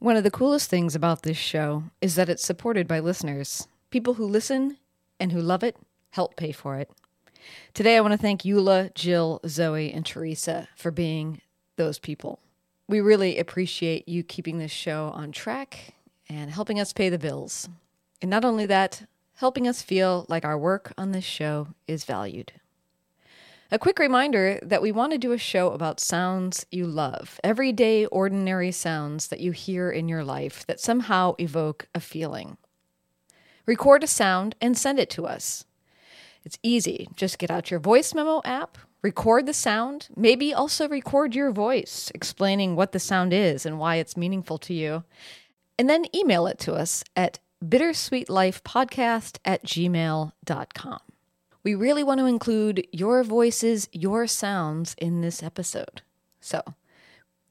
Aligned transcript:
One 0.00 0.16
of 0.16 0.24
the 0.24 0.30
coolest 0.30 0.70
things 0.70 0.94
about 0.94 1.24
this 1.24 1.36
show 1.36 1.84
is 2.00 2.14
that 2.14 2.30
it's 2.30 2.42
supported 2.42 2.88
by 2.88 3.00
listeners. 3.00 3.68
People 3.90 4.14
who 4.14 4.24
listen 4.24 4.78
and 5.20 5.30
who 5.30 5.42
love 5.42 5.62
it 5.62 5.76
help 6.12 6.36
pay 6.36 6.52
for 6.52 6.76
it. 6.78 6.90
Today, 7.74 7.98
I 7.98 8.00
want 8.00 8.12
to 8.12 8.18
thank 8.18 8.40
Eula, 8.40 8.94
Jill, 8.94 9.42
Zoe, 9.46 9.92
and 9.92 10.06
Teresa 10.06 10.68
for 10.74 10.90
being 10.90 11.42
those 11.76 11.98
people. 11.98 12.38
We 12.88 13.02
really 13.02 13.38
appreciate 13.38 14.08
you 14.08 14.22
keeping 14.22 14.56
this 14.56 14.70
show 14.70 15.10
on 15.14 15.32
track 15.32 15.92
and 16.30 16.50
helping 16.50 16.80
us 16.80 16.94
pay 16.94 17.10
the 17.10 17.18
bills. 17.18 17.68
And 18.22 18.30
not 18.30 18.42
only 18.42 18.64
that, 18.64 19.06
helping 19.34 19.68
us 19.68 19.82
feel 19.82 20.24
like 20.30 20.46
our 20.46 20.56
work 20.56 20.94
on 20.96 21.12
this 21.12 21.24
show 21.24 21.68
is 21.86 22.04
valued. 22.04 22.52
A 23.72 23.78
quick 23.78 24.00
reminder 24.00 24.58
that 24.62 24.82
we 24.82 24.90
want 24.90 25.12
to 25.12 25.18
do 25.18 25.30
a 25.30 25.38
show 25.38 25.70
about 25.70 26.00
sounds 26.00 26.66
you 26.72 26.88
love, 26.88 27.38
everyday, 27.44 28.04
ordinary 28.06 28.72
sounds 28.72 29.28
that 29.28 29.38
you 29.38 29.52
hear 29.52 29.92
in 29.92 30.08
your 30.08 30.24
life 30.24 30.66
that 30.66 30.80
somehow 30.80 31.36
evoke 31.38 31.86
a 31.94 32.00
feeling. 32.00 32.56
Record 33.66 34.02
a 34.02 34.08
sound 34.08 34.56
and 34.60 34.76
send 34.76 34.98
it 34.98 35.08
to 35.10 35.24
us. 35.24 35.66
It's 36.44 36.58
easy. 36.64 37.06
Just 37.14 37.38
get 37.38 37.48
out 37.48 37.70
your 37.70 37.78
voice 37.78 38.12
memo 38.12 38.42
app, 38.44 38.76
record 39.02 39.46
the 39.46 39.54
sound, 39.54 40.08
maybe 40.16 40.52
also 40.52 40.88
record 40.88 41.36
your 41.36 41.52
voice 41.52 42.10
explaining 42.12 42.74
what 42.74 42.90
the 42.90 42.98
sound 42.98 43.32
is 43.32 43.64
and 43.64 43.78
why 43.78 43.96
it's 43.96 44.16
meaningful 44.16 44.58
to 44.58 44.74
you, 44.74 45.04
and 45.78 45.88
then 45.88 46.06
email 46.12 46.48
it 46.48 46.58
to 46.58 46.74
us 46.74 47.04
at 47.14 47.38
bittersweetlifepodcast 47.64 49.38
at 49.44 49.64
gmail.com. 49.64 51.00
We 51.62 51.74
really 51.74 52.02
want 52.02 52.20
to 52.20 52.26
include 52.26 52.86
your 52.90 53.22
voices, 53.22 53.88
your 53.92 54.26
sounds 54.26 54.94
in 54.98 55.20
this 55.20 55.42
episode. 55.42 56.02
So 56.40 56.62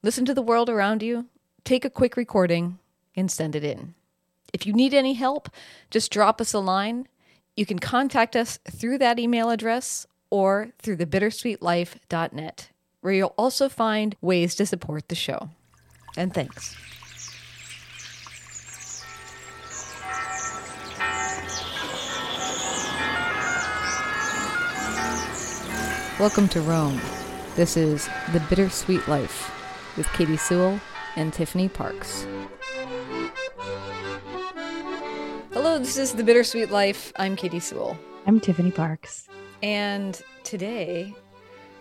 listen 0.02 0.24
to 0.24 0.34
the 0.34 0.42
world 0.42 0.68
around 0.68 1.02
you, 1.02 1.26
take 1.64 1.84
a 1.84 1.90
quick 1.90 2.16
recording, 2.16 2.78
and 3.14 3.30
send 3.30 3.54
it 3.54 3.64
in. 3.64 3.94
If 4.52 4.66
you 4.66 4.72
need 4.72 4.94
any 4.94 5.14
help, 5.14 5.48
just 5.90 6.10
drop 6.10 6.40
us 6.40 6.52
a 6.52 6.58
line. 6.58 7.06
You 7.56 7.66
can 7.66 7.78
contact 7.78 8.34
us 8.34 8.58
through 8.68 8.98
that 8.98 9.18
email 9.18 9.50
address 9.50 10.06
or 10.28 10.70
through 10.78 10.96
the 10.96 11.06
bittersweetlife.net, 11.06 12.68
where 13.00 13.12
you'll 13.12 13.34
also 13.36 13.68
find 13.68 14.16
ways 14.20 14.54
to 14.56 14.66
support 14.66 15.08
the 15.08 15.14
show. 15.14 15.50
And 16.16 16.34
thanks. 16.34 16.76
Welcome 26.20 26.48
to 26.48 26.60
Rome. 26.60 27.00
This 27.56 27.78
is 27.78 28.06
The 28.34 28.40
Bittersweet 28.40 29.08
Life 29.08 29.50
with 29.96 30.06
Katy 30.12 30.36
Sewall 30.36 30.78
and 31.16 31.32
Tiffany 31.32 31.66
Parks. 31.66 32.26
Hello, 35.50 35.78
this 35.78 35.96
is 35.96 36.12
The 36.12 36.22
Bittersweet 36.22 36.70
Life. 36.70 37.10
I'm 37.16 37.36
Katy 37.36 37.58
Sewall. 37.58 37.98
I'm 38.26 38.38
Tiffany 38.38 38.70
Parks. 38.70 39.28
And 39.62 40.20
today 40.44 41.14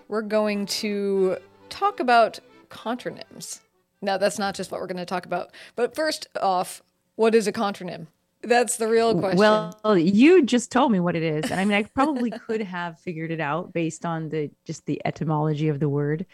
we're 0.08 0.22
going 0.22 0.67
to 0.67 1.36
talk 1.67 2.00
about 2.00 2.40
contronyms. 2.70 3.60
Now, 4.02 4.16
that's 4.16 4.40
not 4.40 4.56
just 4.56 4.72
what 4.72 4.80
we're 4.80 4.88
going 4.88 4.95
to 4.95 5.06
talk 5.06 5.26
about. 5.26 5.52
But 5.76 5.95
first 5.95 6.28
off, 6.42 6.82
what 7.16 7.36
is 7.36 7.45
a 7.45 7.52
contronym? 7.52 8.08
That's 8.42 8.78
the 8.78 8.88
real 8.88 9.20
question. 9.20 9.38
Well, 9.38 9.98
you 9.98 10.45
just 10.45 10.72
told 10.72 10.92
me 10.92 11.00
what 11.00 11.16
it 11.16 11.23
is. 11.23 11.52
And 11.52 11.59
I 11.59 11.66
mean, 11.66 11.78
I 11.78 11.84
probably 11.84 12.32
could 12.32 12.62
have 12.62 13.00
figured 13.00 13.32
it 13.32 13.42
out 13.42 13.73
based 13.73 14.06
on 14.06 14.30
the 14.30 14.50
just 14.66 14.86
the 14.86 15.02
etymology 15.06 15.68
of 15.68 15.80
the 15.80 15.90
word. 15.90 16.26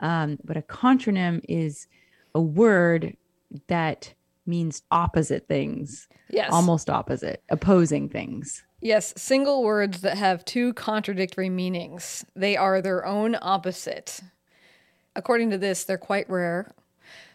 Um, 0.00 0.38
but 0.44 0.56
a 0.56 0.62
contronym 0.62 1.40
is 1.48 1.86
a 2.34 2.40
word 2.40 3.16
that 3.68 4.12
means 4.46 4.82
opposite 4.90 5.46
things. 5.46 6.08
Yes. 6.30 6.50
Almost 6.52 6.88
opposite, 6.90 7.42
opposing 7.50 8.08
things. 8.08 8.64
Yes, 8.80 9.14
single 9.16 9.62
words 9.62 10.00
that 10.00 10.16
have 10.16 10.44
two 10.44 10.72
contradictory 10.74 11.50
meanings. 11.50 12.24
They 12.34 12.56
are 12.56 12.82
their 12.82 13.06
own 13.06 13.36
opposite. 13.40 14.20
According 15.14 15.50
to 15.50 15.58
this, 15.58 15.84
they're 15.84 15.98
quite 15.98 16.28
rare. 16.28 16.74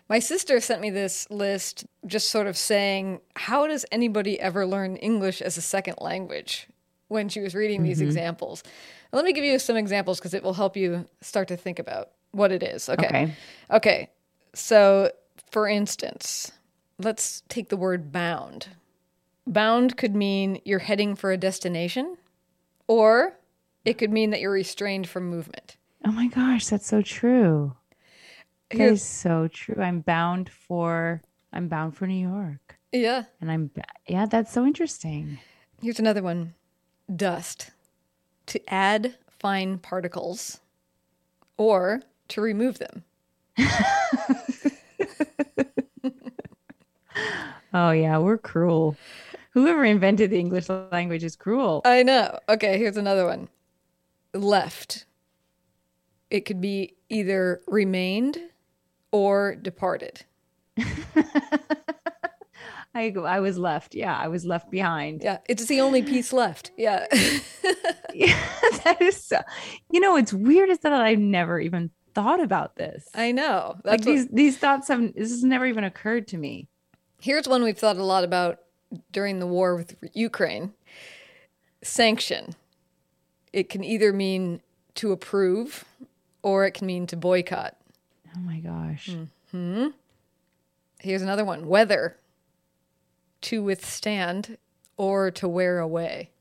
My 0.10 0.20
sister 0.20 0.60
sent 0.62 0.82
me 0.82 0.90
this 0.90 1.30
list 1.30 1.86
just 2.06 2.30
sort 2.30 2.48
of 2.48 2.56
saying, 2.58 3.20
How 3.36 3.68
does 3.68 3.86
anybody 3.92 4.40
ever 4.40 4.66
learn 4.66 4.96
English 4.98 5.42
as 5.42 5.58
a 5.58 5.62
second 5.62 5.98
language 6.00 6.68
when 7.10 7.28
she 7.30 7.40
was 7.42 7.54
reading 7.54 7.84
these 7.84 7.98
Mm-hmm. 8.00 8.08
examples? 8.08 8.64
Let 9.12 9.26
me 9.26 9.34
give 9.34 9.44
you 9.44 9.60
some 9.60 9.76
examples 9.78 10.20
because 10.20 10.34
it 10.34 10.44
will 10.44 10.54
help 10.54 10.78
you 10.78 11.06
start 11.22 11.48
to 11.50 11.58
think 11.58 11.80
about 11.80 12.10
what 12.32 12.52
it 12.52 12.64
is. 12.64 12.90
Okay. 12.90 13.06
Okay. 13.08 13.34
Okay. 13.72 14.10
So, 14.54 15.12
for 15.52 15.68
instance, 15.68 16.52
let's 17.00 17.44
take 17.50 17.70
the 17.70 17.78
word 17.78 18.12
bound. 18.12 18.68
Bound 19.46 19.96
could 19.98 20.16
mean 20.16 20.60
you're 20.66 20.80
heading 20.80 21.16
for 21.16 21.32
a 21.32 21.38
destination, 21.38 22.18
or 22.88 23.38
it 23.86 23.98
could 23.98 24.12
mean 24.12 24.32
that 24.32 24.42
you're 24.42 24.52
restrained 24.52 25.08
from 25.08 25.30
movement. 25.30 25.78
Oh 26.06 26.12
my 26.12 26.28
gosh, 26.28 26.68
that's 26.68 26.88
so 26.88 27.02
true. 27.02 27.74
That 28.70 28.78
Here's- 28.78 29.04
so 29.04 29.48
true. 29.48 29.82
I'm 29.82 30.02
bound 30.02 30.50
for 30.50 31.22
I'm 31.54 31.68
bound 31.68 31.96
for 31.96 32.06
New 32.08 32.28
York. 32.28 32.78
Yeah. 32.92 33.24
And 33.42 33.52
I'm 33.52 33.72
yeah, 34.08 34.26
that's 34.26 34.52
so 34.52 34.66
interesting. 34.66 35.40
Here's 35.82 36.00
another 36.00 36.22
one 36.22 36.54
dust. 37.14 37.72
To 38.48 38.74
add 38.74 39.16
fine 39.30 39.78
particles 39.78 40.60
or 41.58 42.02
to 42.30 42.42
remove 42.42 42.80
them. 42.80 43.04
Oh 47.74 47.92
yeah, 47.92 48.18
we're 48.18 48.38
cruel. 48.38 48.96
Whoever 49.52 49.84
invented 49.84 50.32
the 50.32 50.40
English 50.40 50.70
language 50.70 51.24
is 51.24 51.36
cruel. 51.36 51.82
I 51.86 52.02
know. 52.04 52.40
Okay, 52.48 52.78
here's 52.78 52.98
another 52.98 53.26
one 53.26 53.50
left. 54.34 55.06
It 56.30 56.42
could 56.42 56.62
be 56.62 56.96
either 57.10 57.62
remained 57.68 58.38
or 59.12 59.56
departed. 59.56 60.24
I 62.96 63.14
I 63.16 63.40
was 63.40 63.58
left. 63.58 63.94
Yeah, 63.94 64.16
I 64.18 64.28
was 64.28 64.46
left 64.46 64.72
behind. 64.72 65.22
Yeah, 65.24 65.38
it's 65.48 65.66
the 65.66 65.82
only 65.82 66.02
piece 66.02 66.34
left. 66.34 66.72
Yeah. 66.78 67.06
Yeah, 68.14 68.36
that 68.84 69.00
is 69.00 69.22
so. 69.22 69.42
You 69.92 70.00
know, 70.00 70.16
it's 70.16 70.34
weird 70.34 70.70
is 70.70 70.80
that 70.80 70.92
I've 70.92 71.20
never 71.20 71.60
even 71.60 71.92
thought 72.16 72.40
about 72.42 72.76
this. 72.78 73.08
I 73.14 73.32
know. 73.32 73.76
like 73.84 74.00
That's 74.02 74.06
what- 74.08 74.16
these 74.16 74.28
these 74.30 74.58
thoughts 74.58 74.88
have 74.88 75.02
this 75.14 75.30
has 75.30 75.44
never 75.44 75.68
even 75.68 75.84
occurred 75.84 76.28
to 76.30 76.38
me. 76.38 76.68
Here's 77.22 77.48
one 77.48 77.62
we've 77.62 77.78
thought 77.78 77.98
a 77.98 78.04
lot 78.04 78.24
about 78.24 78.58
during 79.12 79.38
the 79.38 79.46
war 79.46 79.76
with 79.76 79.96
Ukraine 80.14 80.74
sanction. 81.84 82.56
It 83.54 83.70
can 83.70 83.84
either 83.84 84.12
mean 84.12 84.62
to 84.96 85.12
approve 85.12 85.86
or 86.42 86.66
it 86.66 86.72
can 86.72 86.88
mean 86.88 87.06
to 87.08 87.18
boycott. 87.18 87.77
Oh 88.38 88.42
my 88.42 88.60
gosh. 88.60 89.10
Mm-hmm. 89.54 89.88
Here's 91.00 91.22
another 91.22 91.46
one 91.46 91.68
weather, 91.68 92.18
to 93.42 93.64
withstand 93.64 94.58
or 94.98 95.32
to 95.32 95.48
wear 95.48 95.80
away. 95.80 96.32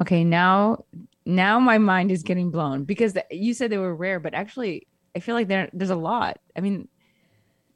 Okay, 0.00 0.24
now 0.24 0.84
now 1.26 1.58
my 1.60 1.78
mind 1.78 2.10
is 2.10 2.22
getting 2.22 2.50
blown 2.50 2.84
because 2.84 3.16
you 3.30 3.52
said 3.54 3.70
they 3.70 3.78
were 3.78 3.94
rare, 3.94 4.18
but 4.20 4.34
actually 4.34 4.86
I 5.14 5.20
feel 5.20 5.34
like 5.34 5.48
there 5.48 5.68
there's 5.72 5.90
a 5.90 5.96
lot. 5.96 6.38
I 6.56 6.60
mean, 6.60 6.88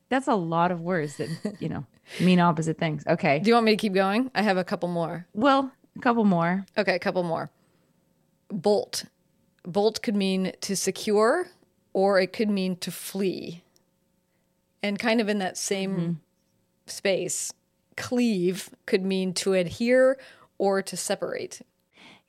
that's 0.08 0.28
a 0.28 0.34
lot 0.34 0.70
of 0.70 0.80
words 0.80 1.16
that 1.16 1.56
you 1.60 1.68
know 1.68 1.84
mean 2.20 2.40
opposite 2.40 2.78
things. 2.78 3.02
Okay, 3.06 3.40
Do 3.40 3.48
you 3.48 3.54
want 3.54 3.66
me 3.66 3.72
to 3.72 3.76
keep 3.76 3.92
going? 3.94 4.30
I 4.34 4.42
have 4.42 4.56
a 4.56 4.64
couple 4.64 4.88
more. 4.88 5.26
well, 5.34 5.70
a 5.96 6.00
couple 6.00 6.24
more. 6.24 6.64
Okay, 6.78 6.94
a 6.94 6.98
couple 6.98 7.22
more. 7.22 7.50
Bolt. 8.48 9.04
Bolt 9.66 10.02
could 10.02 10.14
mean 10.16 10.52
to 10.60 10.76
secure 10.76 11.48
or 11.94 12.20
it 12.20 12.34
could 12.34 12.50
mean 12.50 12.76
to 12.76 12.90
flee. 12.90 13.62
And 14.82 14.98
kind 14.98 15.22
of 15.22 15.30
in 15.30 15.38
that 15.38 15.56
same 15.56 16.20
space, 16.86 17.54
cleave 17.96 18.68
could 18.84 19.02
mean 19.02 19.32
to 19.34 19.54
adhere 19.54 20.18
or 20.58 20.82
to 20.82 20.96
separate. 20.96 21.62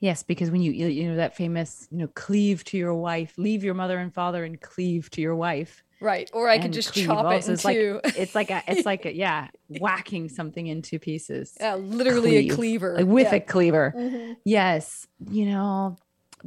Yes, 0.00 0.22
because 0.22 0.50
when 0.50 0.62
you 0.62 0.72
you 0.72 1.08
know 1.10 1.16
that 1.16 1.36
famous 1.36 1.88
you 1.90 1.98
know 1.98 2.08
cleave 2.14 2.64
to 2.64 2.78
your 2.78 2.94
wife, 2.94 3.34
leave 3.36 3.62
your 3.64 3.74
mother 3.74 3.98
and 3.98 4.12
father 4.12 4.44
and 4.44 4.58
cleave 4.60 5.10
to 5.10 5.20
your 5.20 5.34
wife. 5.36 5.82
Right. 6.00 6.30
Or 6.34 6.48
I 6.50 6.58
could 6.58 6.74
just 6.74 6.92
cleave 6.92 7.06
chop 7.06 7.24
it 7.24 7.34
also 7.36 7.52
is 7.52 7.64
like 7.64 7.76
into 7.76 8.00
it's 8.20 8.34
like 8.34 8.50
a 8.50 8.62
it's 8.68 8.84
like 8.84 9.06
a 9.06 9.14
yeah 9.24 9.48
whacking 9.68 10.28
something 10.28 10.66
into 10.66 10.98
pieces. 10.98 11.56
yeah, 11.58 11.74
literally 11.76 12.36
a 12.36 12.48
cleaver. 12.54 12.94
like 12.96 13.06
with 13.06 13.28
Yeah. 13.32 13.36
a 13.36 13.40
cleaver. 13.40 13.94
Mm-hmm. 13.96 14.32
Yes, 14.44 15.06
you 15.30 15.46
know, 15.46 15.96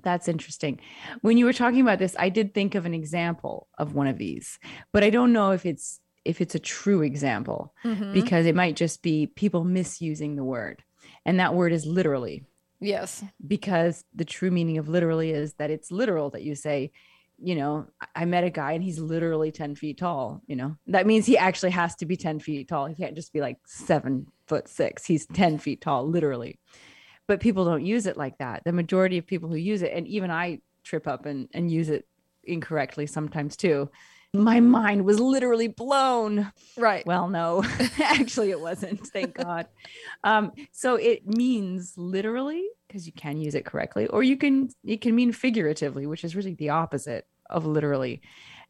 that's 0.02 0.28
interesting. 0.28 0.80
When 1.22 1.38
you 1.38 1.46
were 1.46 1.54
talking 1.54 1.82
about 1.82 2.00
this, 2.00 2.16
I 2.20 2.30
did 2.30 2.54
think 2.54 2.76
of 2.76 2.86
an 2.86 2.94
example 2.94 3.68
of 3.78 3.94
one 3.94 4.08
of 4.08 4.18
these, 4.18 4.60
but 4.92 5.04
I 5.04 5.10
don't 5.10 5.34
know 5.34 5.52
if 5.52 5.66
it's 5.66 6.00
if 6.26 6.42
it's 6.42 6.54
a 6.54 6.60
true 6.60 7.02
example 7.02 7.74
Mhm. 7.86 8.14
because 8.14 8.46
it 8.46 8.54
might 8.54 8.76
just 8.76 9.02
be 9.02 9.28
people 9.28 9.64
misusing 9.64 10.36
the 10.36 10.44
word. 10.44 10.84
And 11.26 11.40
that 11.40 11.56
word 11.56 11.72
is 11.72 11.86
literally 11.86 12.44
Yes. 12.82 13.24
because 13.48 14.04
the 14.14 14.26
true 14.26 14.52
meaning 14.52 14.78
of 14.78 14.90
literally 14.90 15.32
is 15.32 15.54
that 15.56 15.72
it's 15.72 15.92
literal 15.92 16.30
that 16.32 16.44
you 16.44 16.56
say 16.56 16.92
you 17.42 17.56
know, 17.56 17.88
I 18.18 18.26
met 18.26 18.44
a 18.44 18.50
guy 18.50 18.74
and 18.74 18.84
he's 18.84 19.00
literally 19.00 19.50
10 19.50 19.74
feet 19.74 19.98
tall, 20.00 20.42
you 20.46 20.58
know, 20.58 20.76
that 20.88 21.08
means 21.08 21.26
he 21.26 21.38
actually 21.38 21.70
has 21.72 21.96
to 21.96 22.06
be 22.06 22.18
10 22.18 22.38
feet 22.42 22.68
tall. 22.68 22.86
He 22.88 22.96
can't 22.96 23.16
just 23.16 23.32
be 23.32 23.40
like 23.40 23.56
seven 23.66 24.28
foot 24.46 24.68
six. 24.68 25.06
He's 25.06 25.26
10 25.28 25.58
feet 25.58 25.80
tall, 25.80 26.06
literally. 26.06 26.60
But 27.30 27.42
people 27.42 27.64
don't 27.64 27.86
use 27.86 28.08
it 28.08 28.18
like 28.18 28.40
that. 28.40 28.64
The 28.66 28.72
majority 28.72 29.20
of 29.20 29.28
people 29.28 29.50
who 29.50 29.56
use 29.56 29.84
it, 29.84 29.92
and 29.94 30.08
even 30.08 30.32
I 30.32 30.62
trip 30.84 31.08
up 31.08 31.28
and, 31.28 31.48
and 31.54 31.70
use 31.70 31.88
it 31.88 32.08
incorrectly 32.44 33.06
sometimes 33.06 33.56
too. 33.56 33.92
My 34.34 34.60
mind 34.60 35.06
was 35.06 35.20
literally 35.20 35.68
blown. 35.68 36.52
Right. 36.76 37.06
Well, 37.06 37.30
no, 37.30 37.64
actually, 38.00 38.50
it 38.50 38.60
wasn't. 38.60 39.06
Thank 39.10 39.36
God. 39.44 39.68
Um, 40.24 40.54
so 40.72 40.96
it 40.96 41.28
means 41.28 41.94
literally 41.98 42.68
because 42.88 43.06
you 43.06 43.14
can 43.14 43.38
use 43.38 43.54
it 43.54 43.64
correctly, 43.64 44.08
or 44.08 44.24
you 44.24 44.36
can 44.36 44.70
it 44.84 45.02
can 45.02 45.14
mean 45.14 45.32
figuratively, 45.32 46.08
which 46.08 46.24
is 46.24 46.36
really 46.36 46.56
the 46.56 46.70
opposite 46.70 47.28
of 47.48 47.68
literally. 47.68 48.24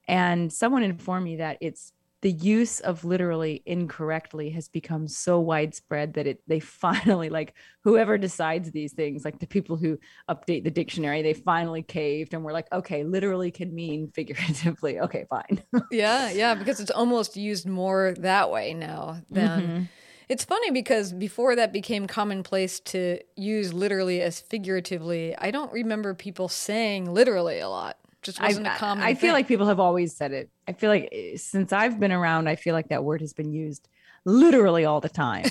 And 0.06 0.52
someone 0.52 0.84
informed 0.84 1.24
me 1.24 1.38
that 1.38 1.60
it's 1.62 1.94
the 2.22 2.32
use 2.32 2.80
of 2.82 3.06
literally 3.06 3.64
incorrectly 3.66 4.50
has 4.50 4.68
become 4.68 5.08
so 5.08 5.40
widespread 5.40 6.14
that 6.14 6.28
it 6.28 6.42
they 6.48 6.60
finally 6.80 7.30
like 7.30 7.54
whoever 7.84 8.18
decides 8.18 8.72
these 8.72 8.94
things 8.94 9.24
like 9.24 9.40
the 9.40 9.48
people 9.48 9.78
who 9.78 9.98
update 10.30 10.64
the 10.64 10.72
dictionary 10.72 11.22
they 11.22 11.34
finally 11.34 11.82
caved 11.82 12.34
and 12.34 12.44
were 12.44 12.52
like 12.52 12.68
okay 12.72 13.04
literally 13.04 13.52
can 13.52 13.74
mean 13.74 14.12
figuratively. 14.16 15.00
Okay 15.00 15.26
fine. 15.30 15.64
Yeah 15.92 16.30
yeah 16.32 16.56
because 16.56 16.80
it's 16.80 16.92
almost 16.92 17.38
used 17.38 17.68
more 17.68 18.14
that 18.20 18.52
way 18.52 18.74
now 18.74 19.22
than 19.30 19.62
mm-hmm. 19.62 19.84
It's 20.28 20.46
funny 20.46 20.70
because 20.70 21.12
before 21.12 21.56
that 21.56 21.74
became 21.74 22.06
commonplace 22.06 22.80
to 22.82 23.18
use 23.36 23.74
literally 23.74 24.22
as 24.22 24.40
figuratively, 24.40 25.36
I 25.36 25.50
don't 25.50 25.74
remember 25.74 26.14
people 26.14 26.48
saying 26.48 27.12
literally 27.12 27.60
a 27.60 27.68
lot 27.68 27.98
just 28.22 28.42
wasn't 28.42 28.68
I, 28.68 28.76
a 28.76 28.78
common. 28.78 29.04
I, 29.04 29.10
I 29.10 29.16
feel 29.16 29.34
like 29.34 29.48
people 29.48 29.68
have 29.68 29.80
always 29.80 30.16
said 30.16 30.32
it. 30.32 30.50
I 30.68 30.74
feel 30.74 30.90
like 30.90 31.10
eh, 31.12 31.38
since 31.38 31.72
I've 31.72 32.00
been 32.00 32.12
around, 32.12 32.48
I 32.48 32.56
feel 32.56 32.74
like 32.74 32.90
that 32.90 33.04
word 33.04 33.22
has 33.22 33.34
been 33.34 33.52
used 33.52 33.88
literally 34.26 34.86
all 34.86 35.02
the 35.02 35.10
time. 35.10 35.46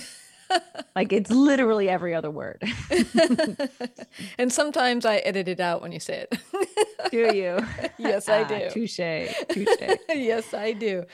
like 0.96 1.12
it's 1.12 1.30
literally 1.30 1.88
every 1.88 2.14
other 2.14 2.30
word. 2.30 2.62
and 4.38 4.52
sometimes 4.52 5.06
I 5.06 5.16
edit 5.16 5.48
it 5.48 5.60
out 5.60 5.82
when 5.82 5.92
you 5.92 6.00
say 6.00 6.26
it. 6.30 6.38
do 7.10 7.34
you? 7.34 7.58
Yes, 7.98 8.28
I 8.28 8.44
do. 8.44 8.70
touche. 8.70 8.96
Touche. 9.48 9.98
yes, 10.08 10.52
I 10.54 10.72
do. 10.72 11.04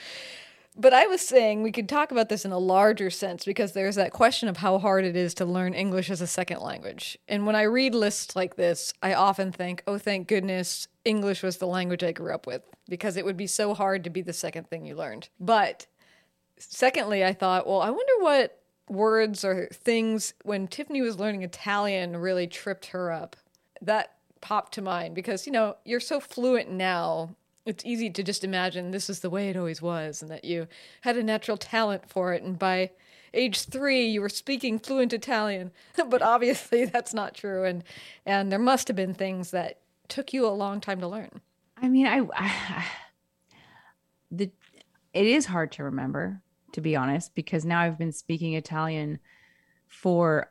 But 0.77 0.93
I 0.93 1.07
was 1.07 1.21
saying 1.21 1.63
we 1.63 1.71
could 1.71 1.89
talk 1.89 2.11
about 2.11 2.29
this 2.29 2.45
in 2.45 2.51
a 2.51 2.59
larger 2.59 3.09
sense 3.09 3.45
because 3.45 3.73
there's 3.73 3.95
that 3.95 4.11
question 4.11 4.49
of 4.49 4.57
how 4.57 4.79
hard 4.79 5.05
it 5.05 5.15
is 5.15 5.33
to 5.35 5.45
learn 5.45 5.73
English 5.73 6.11
as 6.11 6.21
a 6.21 6.27
second 6.27 6.61
language. 6.61 7.17
And 7.29 7.47
when 7.47 7.55
I 7.55 7.63
read 7.63 7.95
lists 7.95 8.35
like 8.35 8.57
this, 8.57 8.93
I 9.01 9.15
often 9.15 9.53
think, 9.53 9.85
oh, 9.87 9.99
thank 9.99 10.27
goodness 10.27 10.89
English 11.05 11.43
was 11.43 11.59
the 11.59 11.67
language 11.67 12.03
I 12.03 12.13
grew 12.13 12.35
up 12.35 12.47
with 12.47 12.63
because 12.89 13.17
it 13.17 13.25
would 13.25 13.37
be 13.37 13.47
so 13.47 13.75
hard 13.75 14.05
to 14.05 14.11
be 14.11 14.23
the 14.23 14.33
second 14.33 14.69
thing 14.69 14.87
you 14.87 14.95
learned. 14.95 15.29
But 15.39 15.87
secondly, 16.59 17.25
I 17.25 17.33
thought, 17.33 17.67
well, 17.67 17.81
I 17.81 17.91
wonder 17.91 18.13
what 18.21 18.61
words 18.89 19.45
or 19.45 19.69
things 19.73 20.35
when 20.43 20.69
Tiffany 20.69 21.01
was 21.01 21.19
learning 21.19 21.43
Italian 21.43 22.17
really 22.17 22.47
tripped 22.47 22.87
her 22.87 23.11
up. 23.11 23.37
That 23.81 24.15
popped 24.41 24.75
to 24.75 24.83
mind 24.83 25.15
because, 25.15 25.47
you 25.47 25.53
know, 25.53 25.77
you're 25.85 26.01
so 26.01 26.21
fluent 26.21 26.71
now 26.71 27.35
it's 27.67 27.85
easy 27.85 28.11
to 28.11 28.23
just 28.23 28.45
imagine 28.45 28.91
this 28.91 29.09
is 29.09 29.21
the 29.21 29.31
way 29.31 29.49
it 29.49 29.57
always 29.57 29.81
was 29.81 30.21
and 30.21 30.31
that 30.31 30.45
you 30.45 30.67
had 31.03 31.17
a 31.17 31.23
natural 31.23 31.57
talent 31.57 32.09
for 32.09 32.35
it 32.35 32.43
and 32.43 32.59
by 32.59 32.91
age 33.33 33.63
3 33.63 34.05
you 34.05 34.21
were 34.21 34.29
speaking 34.29 34.79
fluent 34.79 35.13
Italian 35.13 35.73
but 36.09 36.23
obviously 36.23 36.85
that's 36.85 37.15
not 37.15 37.35
true 37.35 37.65
and 37.65 37.83
and 38.27 38.53
there 38.53 38.59
must 38.59 38.89
have 38.89 38.97
been 38.97 39.15
things 39.15 39.51
that 39.51 39.79
took 40.09 40.33
you 40.33 40.47
a 40.47 40.49
long 40.49 40.81
time 40.81 41.01
to 41.01 41.09
learn 41.09 41.41
I 41.77 41.89
mean 41.89 42.07
I, 42.07 42.27
I 42.35 42.85
the 44.31 44.51
it 45.13 45.27
is 45.27 45.47
hard 45.47 45.73
to 45.73 45.85
remember 45.85 46.41
to 46.73 46.81
be 46.81 46.97
honest 46.97 47.35
because 47.35 47.65
now 47.65 47.81
I've 47.81 47.99
been 47.99 48.13
speaking 48.13 48.55
Italian 48.55 49.19
for 49.87 50.51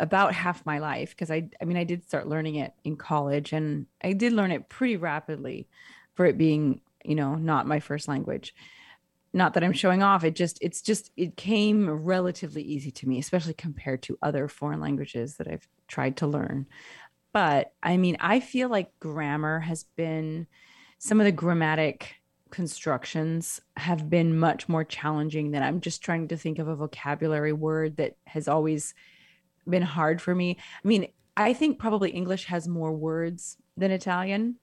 about 0.00 0.34
half 0.34 0.64
my 0.66 0.78
life 0.78 1.10
because 1.10 1.30
I 1.30 1.48
I 1.60 1.64
mean 1.64 1.76
I 1.76 1.84
did 1.84 2.04
start 2.04 2.28
learning 2.28 2.56
it 2.56 2.74
in 2.84 2.96
college 2.96 3.52
and 3.52 3.86
I 4.02 4.12
did 4.12 4.32
learn 4.32 4.50
it 4.50 4.68
pretty 4.68 4.96
rapidly 4.96 5.68
for 6.14 6.26
it 6.26 6.38
being, 6.38 6.80
you 7.04 7.14
know, 7.14 7.34
not 7.34 7.66
my 7.66 7.80
first 7.80 8.08
language. 8.08 8.54
Not 9.32 9.54
that 9.54 9.64
I'm 9.64 9.72
showing 9.72 10.02
off. 10.02 10.22
It 10.22 10.36
just, 10.36 10.58
it's 10.60 10.80
just, 10.80 11.10
it 11.16 11.36
came 11.36 11.90
relatively 11.90 12.62
easy 12.62 12.92
to 12.92 13.08
me, 13.08 13.18
especially 13.18 13.54
compared 13.54 14.00
to 14.04 14.18
other 14.22 14.46
foreign 14.46 14.80
languages 14.80 15.36
that 15.36 15.48
I've 15.48 15.66
tried 15.88 16.16
to 16.18 16.26
learn. 16.28 16.66
But 17.34 17.72
I 17.82 17.98
mean, 17.98 18.16
I 18.20 18.40
feel 18.40 18.70
like 18.70 18.98
grammar 19.00 19.60
has 19.60 19.84
been 19.96 20.46
some 20.98 21.20
of 21.20 21.26
the 21.26 21.32
grammatic 21.32 22.14
constructions 22.50 23.60
have 23.76 24.08
been 24.08 24.38
much 24.38 24.68
more 24.68 24.84
challenging 24.84 25.50
than 25.50 25.64
I'm 25.64 25.80
just 25.80 26.00
trying 26.00 26.28
to 26.28 26.36
think 26.36 26.60
of 26.60 26.68
a 26.68 26.76
vocabulary 26.76 27.52
word 27.52 27.96
that 27.96 28.16
has 28.28 28.46
always 28.46 28.94
been 29.68 29.82
hard 29.82 30.22
for 30.22 30.32
me. 30.32 30.56
I 30.84 30.88
mean, 30.88 31.08
I 31.36 31.52
think 31.52 31.80
probably 31.80 32.10
English 32.10 32.44
has 32.44 32.68
more 32.68 32.92
words 32.92 33.56
than 33.76 33.90
Italian. 33.90 34.60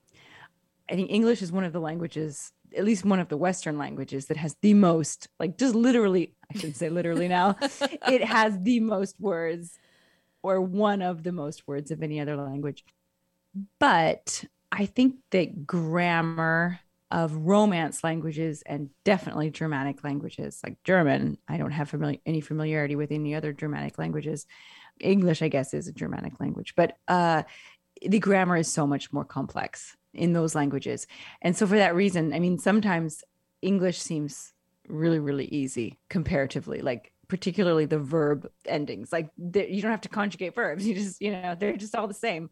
I 0.89 0.95
think 0.95 1.11
English 1.11 1.41
is 1.41 1.51
one 1.51 1.65
of 1.65 1.73
the 1.73 1.81
languages, 1.81 2.53
at 2.75 2.85
least 2.85 3.03
one 3.03 3.19
of 3.19 3.27
the 3.27 3.35
Western 3.35 3.77
languages, 3.77 4.27
that 4.27 4.37
has 4.37 4.55
the 4.61 4.73
most, 4.73 5.27
like, 5.39 5.57
just 5.57 5.75
literally, 5.75 6.33
I 6.53 6.57
should 6.57 6.77
say 6.77 6.87
literally 6.87 7.27
now, 7.27 7.57
it 8.07 8.23
has 8.23 8.57
the 8.61 8.79
most 8.79 9.19
words 9.19 9.77
or 10.43 10.61
one 10.61 11.01
of 11.01 11.23
the 11.23 11.31
most 11.31 11.67
words 11.67 11.91
of 11.91 12.01
any 12.01 12.19
other 12.19 12.35
language. 12.35 12.83
But 13.79 14.43
I 14.71 14.85
think 14.85 15.15
that 15.31 15.67
grammar 15.67 16.79
of 17.11 17.35
romance 17.35 18.03
languages 18.03 18.63
and 18.65 18.89
definitely 19.03 19.49
Germanic 19.49 20.03
languages, 20.03 20.61
like 20.63 20.81
German, 20.83 21.37
I 21.47 21.57
don't 21.57 21.71
have 21.71 21.93
any 22.25 22.39
familiarity 22.39 22.95
with 22.95 23.11
any 23.11 23.35
other 23.35 23.51
Germanic 23.51 23.99
languages. 23.99 24.47
English, 24.99 25.41
I 25.41 25.49
guess, 25.49 25.73
is 25.73 25.87
a 25.87 25.93
Germanic 25.93 26.39
language, 26.39 26.73
but 26.75 26.97
uh, 27.07 27.43
the 28.01 28.19
grammar 28.19 28.57
is 28.57 28.71
so 28.71 28.87
much 28.87 29.11
more 29.11 29.25
complex 29.25 29.97
in 30.13 30.33
those 30.33 30.55
languages. 30.55 31.05
And 31.41 31.55
so 31.55 31.67
for 31.67 31.77
that 31.77 31.95
reason, 31.95 32.33
I 32.33 32.39
mean, 32.39 32.57
sometimes 32.57 33.23
English 33.61 33.99
seems 33.99 34.53
really, 34.87 35.19
really 35.19 35.45
easy 35.45 35.99
comparatively, 36.09 36.81
like 36.81 37.11
particularly 37.31 37.85
the 37.85 37.97
verb 37.97 38.45
endings. 38.65 39.13
Like 39.13 39.29
you 39.37 39.81
don't 39.81 39.91
have 39.91 40.01
to 40.01 40.09
conjugate 40.09 40.53
verbs. 40.53 40.85
You 40.91 40.95
just, 40.95 41.21
you 41.21 41.31
know, 41.31 41.55
they're 41.57 41.77
just 41.77 41.95
all 41.95 42.09
the 42.09 42.13
same. 42.13 42.49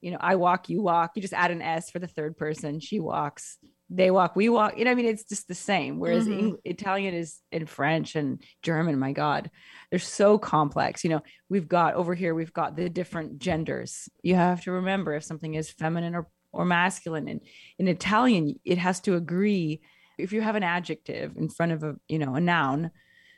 You 0.00 0.12
know, 0.12 0.16
I 0.18 0.36
walk, 0.36 0.70
you 0.70 0.80
walk. 0.80 1.12
You 1.14 1.20
just 1.20 1.34
add 1.34 1.50
an 1.50 1.60
S 1.60 1.90
for 1.90 1.98
the 1.98 2.06
third 2.06 2.34
person. 2.38 2.80
She 2.80 3.00
walks, 3.00 3.58
they 3.90 4.10
walk, 4.10 4.34
we 4.34 4.48
walk. 4.48 4.78
You 4.78 4.86
know, 4.86 4.92
I 4.92 4.94
mean, 4.94 5.04
it's 5.04 5.24
just 5.24 5.46
the 5.46 5.54
same. 5.54 6.00
Whereas 6.00 6.26
mm-hmm. 6.26 6.38
Eng- 6.38 6.58
Italian 6.64 7.12
is 7.12 7.36
in 7.52 7.66
French 7.66 8.16
and 8.16 8.42
German, 8.62 8.98
my 8.98 9.12
God, 9.12 9.50
they're 9.90 9.98
so 9.98 10.38
complex. 10.38 11.04
You 11.04 11.10
know, 11.10 11.22
we've 11.50 11.68
got 11.68 11.92
over 11.92 12.14
here, 12.14 12.34
we've 12.34 12.52
got 12.54 12.76
the 12.76 12.88
different 12.88 13.40
genders. 13.40 14.08
You 14.22 14.36
have 14.36 14.62
to 14.62 14.72
remember 14.72 15.12
if 15.12 15.24
something 15.24 15.52
is 15.52 15.70
feminine 15.70 16.14
or 16.14 16.28
or 16.50 16.64
masculine 16.64 17.26
and 17.26 17.40
in 17.80 17.88
italian 17.88 18.54
it 18.64 18.78
has 18.78 19.00
to 19.00 19.16
agree 19.16 19.80
if 20.18 20.32
you 20.32 20.40
have 20.40 20.54
an 20.54 20.62
adjective 20.62 21.36
in 21.36 21.48
front 21.48 21.72
of 21.72 21.82
a 21.82 21.96
you 22.06 22.16
know 22.16 22.36
a 22.36 22.40
noun 22.40 22.92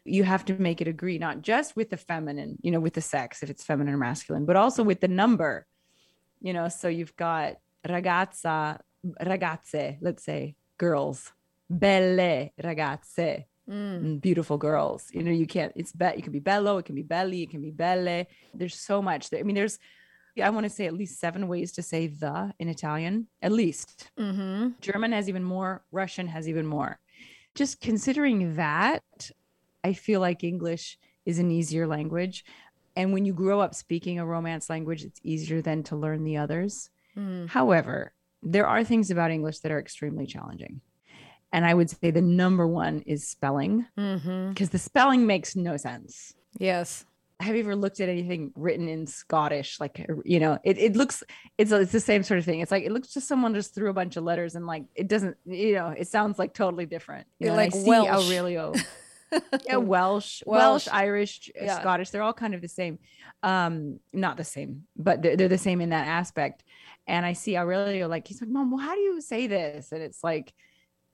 you 0.06 0.24
have 0.24 0.44
to 0.44 0.54
make 0.54 0.80
it 0.80 0.88
agree 0.88 1.18
not 1.18 1.42
just 1.42 1.76
with 1.76 1.90
the 1.90 1.96
feminine 1.96 2.56
you 2.62 2.70
know 2.70 2.80
with 2.80 2.94
the 2.94 3.00
sex 3.00 3.42
if 3.42 3.50
it's 3.50 3.64
feminine 3.64 3.94
or 3.94 3.98
masculine 3.98 4.46
but 4.46 4.56
also 4.56 4.82
with 4.82 5.00
the 5.00 5.08
number 5.08 5.66
you 6.40 6.52
know 6.52 6.68
so 6.68 6.88
you've 6.88 7.16
got 7.16 7.56
ragazza 7.86 8.78
ragazze 9.20 9.98
let's 10.00 10.24
say 10.24 10.54
girls 10.78 11.32
belle 11.68 12.50
ragazze 12.62 13.44
mm. 13.68 14.20
beautiful 14.20 14.58
girls 14.58 15.08
you 15.12 15.22
know 15.22 15.30
you 15.30 15.46
can't 15.46 15.72
it's 15.76 15.92
bet 15.92 16.16
you 16.16 16.22
can 16.22 16.32
be 16.32 16.40
bello 16.40 16.78
it 16.78 16.84
can 16.84 16.94
be 16.94 17.02
belly 17.02 17.42
it 17.42 17.50
can 17.50 17.60
be 17.60 17.70
belle 17.70 18.24
there's 18.54 18.78
so 18.78 19.02
much 19.02 19.30
there 19.30 19.40
i 19.40 19.42
mean 19.42 19.56
there's 19.56 19.78
I 20.42 20.50
want 20.50 20.64
to 20.64 20.70
say 20.70 20.86
at 20.86 20.92
least 20.92 21.18
seven 21.18 21.48
ways 21.48 21.72
to 21.72 21.82
say 21.82 22.08
the 22.08 22.52
in 22.58 22.68
Italian, 22.68 23.28
at 23.40 23.52
least. 23.52 24.10
Mm-hmm. 24.18 24.68
German 24.80 25.12
has 25.12 25.28
even 25.28 25.42
more, 25.42 25.82
Russian 25.90 26.26
has 26.28 26.48
even 26.48 26.66
more. 26.66 26.98
Just 27.54 27.80
considering 27.80 28.56
that, 28.56 29.02
I 29.86 29.92
feel 29.92 30.20
like 30.20 30.42
English 30.42 30.98
is 31.24 31.38
an 31.38 31.50
easier 31.50 31.86
language. 31.86 32.44
And 32.96 33.12
when 33.12 33.24
you 33.24 33.32
grow 33.32 33.60
up 33.60 33.74
speaking 33.74 34.18
a 34.18 34.26
Romance 34.26 34.68
language, 34.68 35.04
it's 35.04 35.20
easier 35.22 35.62
than 35.62 35.84
to 35.84 35.96
learn 35.96 36.24
the 36.24 36.38
others. 36.38 36.90
Mm. 37.16 37.48
However, 37.48 38.12
there 38.42 38.66
are 38.66 38.82
things 38.82 39.10
about 39.12 39.30
English 39.30 39.60
that 39.60 39.70
are 39.70 39.78
extremely 39.78 40.26
challenging. 40.26 40.80
And 41.52 41.64
I 41.64 41.72
would 41.72 41.88
say 41.88 42.10
the 42.10 42.20
number 42.20 42.66
one 42.66 43.02
is 43.06 43.28
spelling, 43.28 43.86
because 43.94 44.22
mm-hmm. 44.22 44.64
the 44.64 44.78
spelling 44.78 45.26
makes 45.26 45.54
no 45.54 45.76
sense. 45.76 46.34
Yes 46.58 47.04
have 47.38 47.54
you 47.54 47.62
ever 47.62 47.76
looked 47.76 48.00
at 48.00 48.08
anything 48.08 48.52
written 48.56 48.88
in 48.88 49.06
Scottish? 49.06 49.78
Like, 49.78 50.06
you 50.24 50.40
know, 50.40 50.58
it, 50.64 50.78
it 50.78 50.96
looks, 50.96 51.22
it's, 51.58 51.70
it's 51.70 51.92
the 51.92 52.00
same 52.00 52.22
sort 52.22 52.38
of 52.38 52.44
thing. 52.44 52.60
It's 52.60 52.70
like, 52.70 52.84
it 52.84 52.92
looks 52.92 53.12
just 53.12 53.28
someone 53.28 53.54
just 53.54 53.74
threw 53.74 53.90
a 53.90 53.92
bunch 53.92 54.16
of 54.16 54.24
letters 54.24 54.54
and 54.54 54.66
like, 54.66 54.84
it 54.94 55.08
doesn't, 55.08 55.36
you 55.44 55.74
know, 55.74 55.88
it 55.88 56.08
sounds 56.08 56.38
like 56.38 56.54
totally 56.54 56.86
different. 56.86 57.26
You 57.38 57.48
know, 57.48 57.54
like 57.54 57.72
Welsh. 57.74 58.08
Aurelio. 58.08 58.72
yeah, 59.66 59.76
Welsh, 59.76 60.42
Welsh, 60.46 60.86
Welsh 60.86 60.88
Irish, 60.90 61.50
yeah. 61.54 61.80
Scottish, 61.80 62.10
they're 62.10 62.22
all 62.22 62.32
kind 62.32 62.54
of 62.54 62.60
the 62.60 62.68
same. 62.68 62.98
Um, 63.42 64.00
not 64.12 64.36
the 64.36 64.44
same, 64.44 64.84
but 64.96 65.22
they're, 65.22 65.36
they're 65.36 65.48
the 65.48 65.58
same 65.58 65.80
in 65.80 65.90
that 65.90 66.06
aspect. 66.06 66.64
And 67.06 67.24
I 67.24 67.32
see 67.34 67.56
Aurelio 67.56 68.08
like 68.08 68.26
he's 68.26 68.40
like, 68.40 68.50
Mom, 68.50 68.70
well, 68.70 68.80
how 68.80 68.94
do 68.94 69.00
you 69.00 69.20
say 69.20 69.46
this? 69.46 69.92
And 69.92 70.02
it's 70.02 70.22
like 70.24 70.52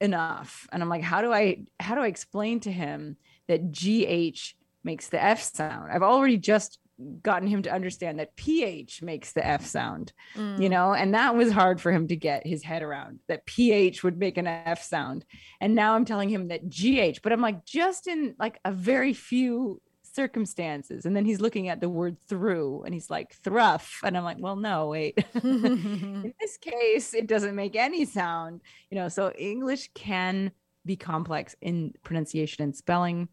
enough. 0.01 0.67
And 0.73 0.83
I'm 0.83 0.89
like, 0.89 1.03
how 1.03 1.23
do 1.23 1.33
I 1.33 1.65
how 1.81 1.95
do 1.95 2.03
I 2.03 2.09
explain 2.09 2.61
to 2.61 2.73
him 2.73 3.17
that 3.49 3.73
GH 3.73 4.55
makes 4.85 5.09
the 5.09 5.23
F 5.23 5.43
sound? 5.43 5.91
I've 5.93 6.03
already 6.03 6.37
just 6.37 6.79
gotten 7.23 7.49
him 7.49 7.63
to 7.63 7.73
understand 7.73 8.19
that 8.19 8.37
ph 8.37 9.03
makes 9.03 9.33
the 9.33 9.45
f 9.45 9.65
sound 9.65 10.13
mm. 10.37 10.61
you 10.61 10.69
know 10.69 10.93
and 10.93 11.15
that 11.15 11.35
was 11.35 11.51
hard 11.51 11.81
for 11.81 11.91
him 11.91 12.07
to 12.07 12.15
get 12.15 12.47
his 12.47 12.63
head 12.63 12.83
around 12.83 13.19
that 13.29 13.45
ph 13.47 14.03
would 14.05 14.19
make 14.19 14.39
an 14.39 14.47
f 14.47 14.83
sound. 14.83 15.25
And 15.61 15.75
now 15.75 15.95
i'm 15.95 16.05
telling 16.05 16.29
him 16.29 16.49
that 16.49 16.69
gh 16.69 17.21
but 17.23 17.33
i'm 17.33 17.41
like 17.41 17.65
just 17.65 18.07
in 18.07 18.35
like 18.39 18.61
a 18.65 18.73
very 18.73 19.13
few 19.13 19.81
circumstances. 20.15 21.07
And 21.07 21.17
then 21.17 21.25
he's 21.25 21.41
looking 21.41 21.69
at 21.69 21.81
the 21.81 21.89
word 21.89 22.19
through 22.29 22.83
and 22.85 22.95
he's 22.95 23.11
like 23.11 23.35
thruff. 23.35 24.01
And 24.05 24.17
i'm 24.17 24.25
like 24.25 24.39
well 24.39 24.57
no 24.57 24.89
wait. 24.89 25.25
In 25.43 26.35
this 26.41 26.57
case 26.59 27.15
it 27.15 27.27
doesn't 27.27 27.57
make 27.57 27.77
any 27.77 28.05
sound 28.05 28.61
you 28.91 28.97
know 28.97 29.09
so 29.09 29.33
english 29.33 29.91
can 29.95 30.53
be 30.85 30.97
complex 30.97 31.55
in 31.61 31.95
pronunciation 32.03 32.65
and 32.65 32.77
spelling. 32.77 33.29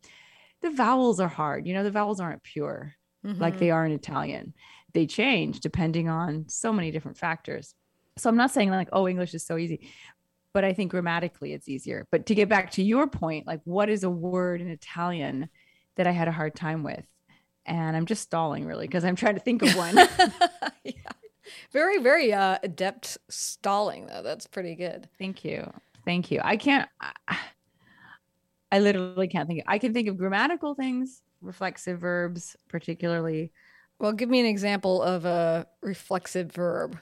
The 0.62 0.72
vowels 0.72 1.20
are 1.20 1.28
hard 1.28 1.68
you 1.68 1.74
know 1.74 1.84
the 1.84 1.92
vowels 1.92 2.20
aren't 2.20 2.44
pure 2.44 2.96
mm-hmm. 3.26 3.42
like 3.42 3.58
they 3.58 3.72
are 3.72 3.86
in 3.86 3.92
Italian. 3.92 4.54
They 4.94 5.06
change 5.06 5.60
depending 5.60 6.10
on 6.10 6.46
so 6.48 6.74
many 6.74 6.92
different 6.92 7.18
factors. 7.18 7.76
So 8.18 8.30
I'm 8.30 8.38
not 8.38 8.52
saying 8.52 8.70
like, 8.70 8.90
oh, 8.92 9.08
English 9.08 9.34
is 9.34 9.46
so 9.46 9.58
easy, 9.58 9.90
but 10.54 10.64
I 10.64 10.74
think 10.74 10.92
grammatically 10.92 11.54
it's 11.54 11.70
easier. 11.70 12.08
But 12.12 12.26
to 12.28 12.36
get 12.36 12.50
back 12.50 12.72
to 12.72 12.84
your 12.84 13.08
point, 13.08 13.48
like, 13.48 13.62
what 13.64 13.90
is 13.90 14.04
a 14.04 14.10
word 14.10 14.62
in 14.62 14.68
Italian 14.68 15.50
that 15.96 16.08
I 16.08 16.12
had 16.12 16.28
a 16.28 16.34
hard 16.34 16.56
time 16.56 16.84
with? 16.84 17.06
And 17.66 17.96
I'm 17.96 18.06
just 18.06 18.24
stalling 18.24 18.66
really 18.66 18.88
because 18.88 19.06
I'm 19.06 19.16
trying 19.16 19.36
to 19.36 19.42
think 19.42 19.62
of 19.62 19.76
one. 19.76 19.96
yeah. 20.84 20.94
Very, 21.72 22.00
very 22.00 22.34
uh, 22.34 22.58
adept 22.64 23.18
stalling, 23.30 24.08
though. 24.08 24.24
That's 24.24 24.48
pretty 24.48 24.76
good. 24.76 25.08
Thank 25.18 25.44
you. 25.44 25.72
Thank 26.06 26.32
you. 26.32 26.42
I 26.44 26.58
can't, 26.58 26.90
I, 27.00 27.38
I 28.72 28.80
literally 28.80 29.28
can't 29.28 29.48
think. 29.48 29.62
Of, 29.62 29.66
I 29.68 29.78
can 29.78 29.94
think 29.94 30.08
of 30.08 30.18
grammatical 30.18 30.76
things 30.76 31.22
reflexive 31.42 32.00
verbs, 32.00 32.56
particularly. 32.68 33.52
Well, 34.00 34.14
give 34.14 34.30
me 34.30 34.40
an 34.40 34.46
example 34.46 35.02
of 35.02 35.26
a 35.26 35.68
reflexive 35.82 36.52
verb. 36.52 36.98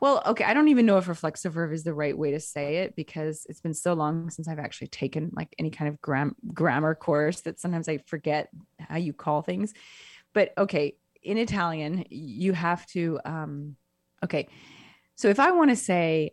Well, 0.00 0.22
okay, 0.26 0.44
I 0.44 0.54
don't 0.54 0.68
even 0.68 0.86
know 0.86 0.98
if 0.98 1.06
reflexive 1.06 1.52
verb 1.52 1.72
is 1.72 1.84
the 1.84 1.94
right 1.94 2.16
way 2.16 2.32
to 2.32 2.40
say 2.40 2.78
it 2.78 2.96
because 2.96 3.46
it's 3.48 3.60
been 3.60 3.74
so 3.74 3.92
long 3.92 4.28
since 4.30 4.48
I've 4.48 4.58
actually 4.58 4.88
taken 4.88 5.30
like 5.34 5.54
any 5.58 5.70
kind 5.70 5.88
of 5.88 6.00
gram- 6.00 6.34
grammar 6.52 6.96
course 6.96 7.42
that 7.42 7.60
sometimes 7.60 7.88
I 7.88 7.98
forget 7.98 8.48
how 8.80 8.96
you 8.96 9.12
call 9.12 9.42
things. 9.42 9.74
But 10.34 10.52
okay, 10.58 10.96
in 11.22 11.38
Italian, 11.38 12.04
you 12.10 12.52
have 12.52 12.86
to 12.86 13.20
um 13.24 13.76
okay. 14.24 14.48
So 15.14 15.28
if 15.28 15.38
I 15.38 15.52
want 15.52 15.70
to 15.70 15.76
say 15.76 16.32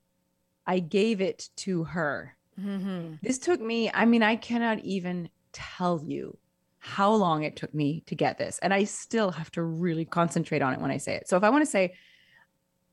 I 0.67 0.79
gave 0.79 1.21
it 1.21 1.49
to 1.57 1.83
her. 1.83 2.35
Mm-hmm. 2.59 3.15
This 3.21 3.37
took 3.37 3.61
me, 3.61 3.91
I 3.93 4.05
mean, 4.05 4.23
I 4.23 4.35
cannot 4.35 4.79
even 4.79 5.29
tell 5.53 6.01
you 6.03 6.37
how 6.85 7.11
long 7.11 7.41
it 7.41 7.55
took 7.55 7.73
me 7.73 8.03
to 8.05 8.13
get 8.13 8.37
this. 8.37 8.59
And 8.59 8.71
I 8.71 8.83
still 8.83 9.31
have 9.31 9.49
to 9.51 9.63
really 9.63 10.05
concentrate 10.05 10.61
on 10.61 10.71
it 10.71 10.79
when 10.79 10.91
I 10.91 10.97
say 10.97 11.15
it. 11.15 11.27
So 11.27 11.35
if 11.35 11.43
I 11.43 11.49
want 11.49 11.63
to 11.63 11.69
say, 11.69 11.95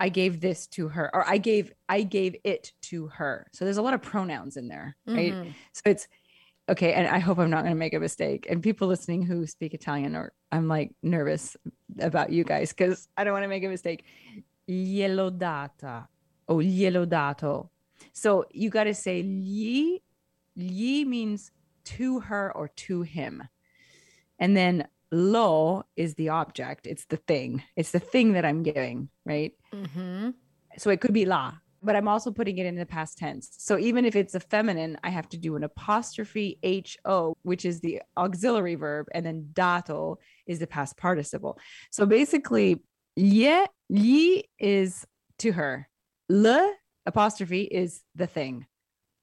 I 0.00 0.08
gave 0.08 0.40
this 0.40 0.66
to 0.68 0.88
her, 0.88 1.11
or 1.14 1.28
I 1.28 1.37
gave 1.37 1.72
I 1.88 2.02
gave 2.02 2.34
it 2.42 2.72
to 2.82 3.08
her. 3.08 3.46
So 3.52 3.66
there's 3.66 3.76
a 3.76 3.82
lot 3.82 3.92
of 3.92 4.00
pronouns 4.00 4.56
in 4.56 4.66
there, 4.66 4.96
right? 5.06 5.34
Mm-hmm. 5.34 5.50
So 5.75 5.82
it's 5.84 6.08
okay. 6.70 6.94
And 6.94 7.06
I 7.06 7.18
hope 7.18 7.38
I'm 7.38 7.50
not 7.50 7.62
going 7.64 7.75
to 7.75 7.78
make 7.78 7.92
a 7.92 8.00
mistake. 8.00 8.46
And 8.49 8.62
people 8.62 8.88
listening 8.88 9.22
who 9.22 9.46
speak 9.46 9.75
Italian, 9.75 10.16
or 10.16 10.32
I'm 10.50 10.68
like 10.68 10.92
nervous 11.02 11.54
about 12.00 12.32
you 12.32 12.44
guys 12.44 12.72
because 12.72 13.08
I 13.16 13.25
don't 13.25 13.34
want 13.34 13.44
to 13.44 13.49
make 13.49 13.62
a 13.62 13.68
mistake. 13.68 14.04
Glielo 14.68 15.37
data 15.38 16.08
or 16.49 16.56
glielo 16.61 17.06
dato. 17.06 17.70
So 18.14 18.46
you 18.50 18.70
got 18.70 18.84
to 18.84 18.94
say 18.94 19.22
gli. 19.22 20.00
Gli 20.56 21.04
means 21.04 21.50
to 21.84 22.20
her 22.20 22.50
or 22.56 22.68
to 22.68 23.02
him. 23.02 23.42
And 24.42 24.56
then 24.56 24.88
lo 25.12 25.84
is 25.94 26.16
the 26.16 26.30
object, 26.30 26.88
it's 26.88 27.04
the 27.04 27.16
thing, 27.16 27.62
it's 27.76 27.92
the 27.92 28.00
thing 28.00 28.32
that 28.32 28.44
I'm 28.44 28.64
giving, 28.64 29.08
right? 29.25 29.52
Mm-hmm. 29.72 30.30
So 30.78 30.90
it 30.90 31.00
could 31.00 31.12
be 31.12 31.26
la, 31.26 31.52
but 31.80 31.94
I'm 31.94 32.08
also 32.08 32.32
putting 32.32 32.58
it 32.58 32.66
in 32.66 32.75
the 32.75 32.84
past 32.84 33.18
tense. 33.18 33.50
So 33.58 33.78
even 33.78 34.04
if 34.04 34.16
it's 34.16 34.34
a 34.34 34.40
feminine, 34.40 34.99
I 35.04 35.11
have 35.11 35.28
to 35.28 35.37
do 35.37 35.54
an 35.54 35.62
apostrophe 35.62 36.58
ho, 37.06 37.37
which 37.42 37.64
is 37.64 37.80
the 37.80 38.02
auxiliary 38.16 38.75
verb, 38.75 39.06
and 39.14 39.25
then 39.25 39.50
dato 39.52 40.18
is 40.49 40.58
the 40.58 40.66
past 40.66 40.96
participle. 40.96 41.56
So 41.92 42.04
basically, 42.04 42.82
ye, 43.14 43.64
ye 43.88 44.42
is 44.58 45.06
to 45.38 45.52
her. 45.52 45.88
Le 46.28 46.72
apostrophe 47.06 47.62
is 47.62 48.02
the 48.16 48.26
thing. 48.26 48.66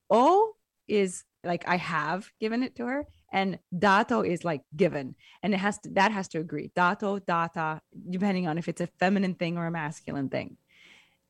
O 0.10 0.54
is 0.88 1.26
like 1.44 1.68
I 1.68 1.78
have 1.78 2.30
given 2.40 2.64
it 2.64 2.76
to 2.76 2.86
her 2.86 3.06
and 3.32 3.60
dato 3.78 4.22
is 4.22 4.44
like 4.44 4.62
given. 4.76 5.16
And 5.44 5.54
it 5.54 5.58
has 5.58 5.80
to 5.80 5.90
that 5.92 6.12
has 6.12 6.28
to 6.30 6.40
agree. 6.40 6.72
Dato 6.76 7.20
data 7.20 7.82
depending 8.10 8.48
on 8.48 8.58
if 8.58 8.68
it's 8.68 8.82
a 8.82 8.88
feminine 9.00 9.36
thing 9.36 9.58
or 9.58 9.68
a 9.68 9.72
masculine 9.72 10.30
thing. 10.30 10.58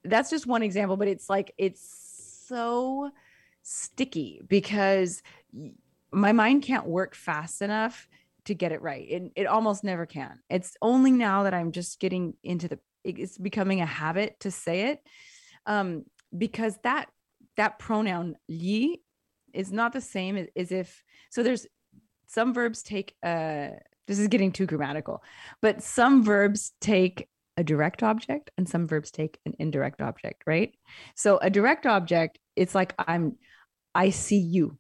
That's 0.03 0.29
just 0.29 0.47
one 0.47 0.63
example 0.63 0.97
but 0.97 1.07
it's 1.07 1.29
like 1.29 1.53
it's 1.57 2.45
so 2.47 3.11
sticky 3.61 4.41
because 4.47 5.21
my 6.11 6.31
mind 6.31 6.63
can't 6.63 6.87
work 6.87 7.13
fast 7.13 7.61
enough 7.61 8.07
to 8.45 8.55
get 8.55 8.71
it 8.71 8.81
right. 8.81 9.05
It, 9.07 9.31
it 9.35 9.45
almost 9.45 9.83
never 9.83 10.07
can. 10.07 10.39
It's 10.49 10.75
only 10.81 11.11
now 11.11 11.43
that 11.43 11.53
i'm 11.53 11.71
just 11.71 11.99
getting 11.99 12.33
into 12.43 12.67
the 12.67 12.79
it's 13.03 13.37
becoming 13.37 13.81
a 13.81 13.85
habit 13.85 14.39
to 14.41 14.51
say 14.51 14.89
it 14.89 15.01
um 15.65 16.03
because 16.37 16.77
that 16.83 17.09
that 17.55 17.79
pronoun 17.79 18.35
yi 18.47 19.01
is 19.53 19.71
not 19.71 19.93
the 19.93 20.01
same 20.01 20.47
as, 20.55 20.71
if 20.71 21.03
so 21.29 21.43
there's 21.43 21.67
some 22.27 22.53
verbs 22.53 22.83
take 22.83 23.15
uh 23.23 23.69
this 24.07 24.19
is 24.19 24.27
getting 24.27 24.51
too 24.51 24.65
grammatical 24.65 25.23
but 25.61 25.81
some 25.83 26.23
verbs 26.23 26.71
take 26.81 27.27
a 27.57 27.63
direct 27.63 28.03
object 28.03 28.51
and 28.57 28.67
some 28.69 28.87
verbs 28.87 29.11
take 29.11 29.37
an 29.45 29.53
indirect 29.59 30.01
object 30.01 30.43
right? 30.45 30.75
So 31.15 31.37
a 31.37 31.49
direct 31.49 31.85
object 31.85 32.39
it's 32.55 32.75
like 32.75 32.93
i'm 32.97 33.37
i 33.95 34.11
see 34.11 34.39
you. 34.39 34.77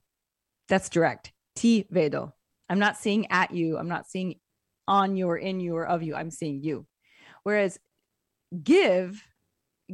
That's 0.67 0.89
direct. 0.89 1.33
Ti 1.55 1.87
vedo. 1.91 2.33
I'm 2.69 2.79
not 2.79 2.97
seeing 2.97 3.31
at 3.31 3.51
you. 3.51 3.77
I'm 3.77 3.87
not 3.87 4.07
seeing 4.07 4.35
on 4.87 5.15
you 5.15 5.27
or 5.27 5.37
in 5.37 5.59
you 5.59 5.75
or 5.75 5.85
of 5.85 6.03
you. 6.03 6.15
I'm 6.15 6.29
seeing 6.29 6.61
you. 6.63 6.85
Whereas 7.43 7.79
give 8.63 9.21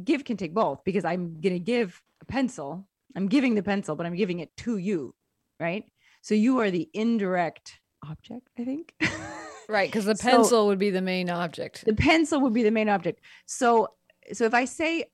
give 0.02 0.24
can 0.24 0.36
take 0.36 0.54
both 0.54 0.82
because 0.84 1.04
i'm 1.04 1.40
going 1.40 1.54
to 1.54 1.58
give 1.60 2.00
a 2.22 2.24
pencil 2.24 2.88
i'm 3.16 3.26
giving 3.26 3.56
the 3.56 3.62
pencil 3.62 3.96
but 3.96 4.06
i'm 4.06 4.14
giving 4.14 4.38
it 4.38 4.56
to 4.56 4.76
you 4.76 5.14
right 5.58 5.84
so 6.26 6.34
you 6.34 6.58
are 6.58 6.72
the 6.72 6.88
indirect 6.92 7.78
object, 8.02 8.48
I 8.58 8.64
think. 8.64 8.94
right, 9.68 9.88
because 9.88 10.06
the 10.06 10.16
pencil 10.16 10.44
so 10.44 10.66
would 10.66 10.78
be 10.78 10.90
the 10.90 11.00
main 11.00 11.30
object. 11.30 11.84
The 11.84 11.94
pencil 11.94 12.40
would 12.40 12.52
be 12.52 12.62
the 12.62 12.70
main 12.70 12.88
object. 12.88 13.20
So 13.46 13.88
so 14.32 14.44
if 14.44 14.54
I 14.54 14.64
say 14.64 15.04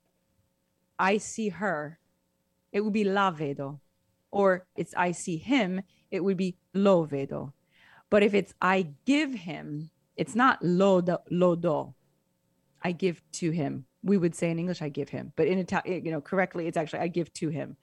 I 0.99 1.19
see 1.19 1.51
her, 1.51 1.99
it 2.73 2.81
would 2.81 2.93
be 2.93 3.05
la 3.05 3.31
vedo. 3.31 3.81
Or 4.31 4.67
it's 4.75 4.95
I 4.97 5.13
see 5.13 5.37
him, 5.37 5.83
it 6.11 6.25
would 6.25 6.39
be 6.39 6.57
lo 6.73 7.07
vedo. 7.07 7.53
But 8.09 8.23
if 8.23 8.33
it's 8.33 8.55
I 8.63 8.89
give 9.05 9.35
him, 9.35 9.91
it's 10.17 10.35
not 10.35 10.63
lo 10.63 11.01
do, 11.03 11.19
lo 11.31 11.57
do. 11.57 11.95
I 12.83 12.93
give 12.93 13.23
to 13.33 13.51
him. 13.51 13.85
We 14.03 14.19
would 14.19 14.35
say 14.35 14.51
in 14.51 14.59
English, 14.59 14.83
I 14.83 14.89
give 14.89 15.09
him, 15.09 15.33
but 15.37 15.47
in 15.47 15.59
Italian, 15.59 16.05
you 16.05 16.11
know, 16.11 16.21
correctly, 16.21 16.67
it's 16.67 16.77
actually 16.77 17.01
I 17.01 17.09
give 17.09 17.33
to 17.35 17.49
him. 17.49 17.77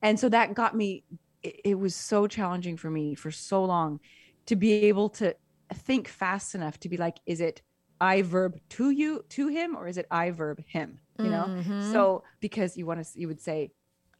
And 0.00 0.18
so 0.18 0.28
that 0.30 0.54
got 0.54 0.74
me 0.74 1.04
it, 1.42 1.60
it 1.64 1.78
was 1.78 1.94
so 1.94 2.26
challenging 2.26 2.76
for 2.76 2.90
me 2.90 3.14
for 3.14 3.30
so 3.30 3.64
long 3.64 4.00
to 4.46 4.56
be 4.56 4.72
able 4.86 5.08
to 5.08 5.34
think 5.74 6.08
fast 6.08 6.54
enough 6.54 6.78
to 6.80 6.88
be 6.88 6.96
like, 6.96 7.18
is 7.26 7.40
it 7.40 7.62
I 8.00 8.22
verb 8.22 8.58
to 8.70 8.90
you 8.90 9.24
to 9.30 9.48
him 9.48 9.76
or 9.76 9.86
is 9.86 9.96
it 9.96 10.06
I 10.10 10.30
verb 10.30 10.62
him? 10.66 10.98
You 11.18 11.30
know? 11.30 11.44
Mm-hmm. 11.48 11.92
So 11.92 12.24
because 12.40 12.76
you 12.76 12.86
want 12.86 13.04
to 13.04 13.18
you 13.18 13.28
would 13.28 13.40
say 13.40 13.70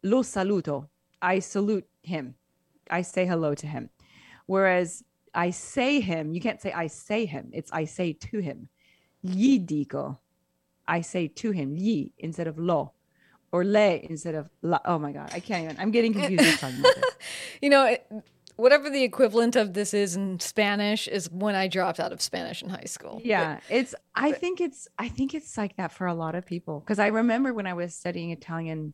lo 0.03 0.23
saluto, 0.23 0.89
I 1.21 1.41
salute 1.41 1.87
him. 2.03 2.35
I 2.91 3.03
say 3.03 3.27
hello 3.27 3.55
to 3.55 3.67
him. 3.67 3.91
Whereas 4.47 5.03
I 5.35 5.51
say 5.51 6.01
him, 6.01 6.33
you 6.33 6.41
can't 6.41 6.61
say 6.61 6.73
I 6.73 6.89
say 6.89 7.25
him. 7.25 7.51
It's 7.53 7.73
I 7.73 7.85
say 7.85 8.13
to 8.13 8.39
him. 8.39 8.69
Gli 9.25 9.59
dico. 9.59 10.21
I 10.93 11.01
say 11.01 11.27
to 11.29 11.53
him, 11.53 11.75
gli 11.75 12.13
instead 12.19 12.47
of 12.47 12.59
lo 12.59 12.93
or 13.51 13.65
le 13.65 13.97
instead 14.11 14.35
of 14.35 14.51
la. 14.61 14.79
Oh 14.85 14.99
my 14.99 15.13
god, 15.13 15.31
I 15.33 15.41
can't 15.41 15.65
even. 15.65 15.77
I'm 15.81 15.91
getting 15.91 16.13
confused 16.13 16.61
talking 16.61 16.81
about 16.81 16.95
this. 16.95 17.05
You 17.63 17.71
know, 17.71 17.87
it, 17.87 18.07
whatever 18.57 18.91
the 18.91 19.03
equivalent 19.03 19.57
of 19.57 19.73
this 19.73 19.95
is 19.95 20.17
in 20.17 20.39
Spanish 20.39 21.09
is 21.09 21.31
when 21.31 21.55
I 21.55 21.67
dropped 21.67 21.99
out 21.99 22.13
of 22.13 22.21
Spanish 22.21 22.63
in 22.63 22.69
high 22.69 22.91
school. 22.97 23.23
Yeah, 23.25 23.55
but, 23.55 23.77
it's. 23.79 23.95
I 24.15 24.33
but, 24.33 24.41
think 24.41 24.61
it's. 24.61 24.87
I 24.99 25.09
think 25.09 25.35
it's 25.35 25.57
like 25.57 25.77
that 25.77 25.93
for 25.93 26.07
a 26.07 26.15
lot 26.15 26.35
of 26.35 26.45
people 26.45 26.81
because 26.81 26.99
I 26.99 27.07
remember 27.07 27.55
when 27.55 27.67
I 27.67 27.73
was 27.73 27.95
studying 27.95 28.31
Italian 28.31 28.93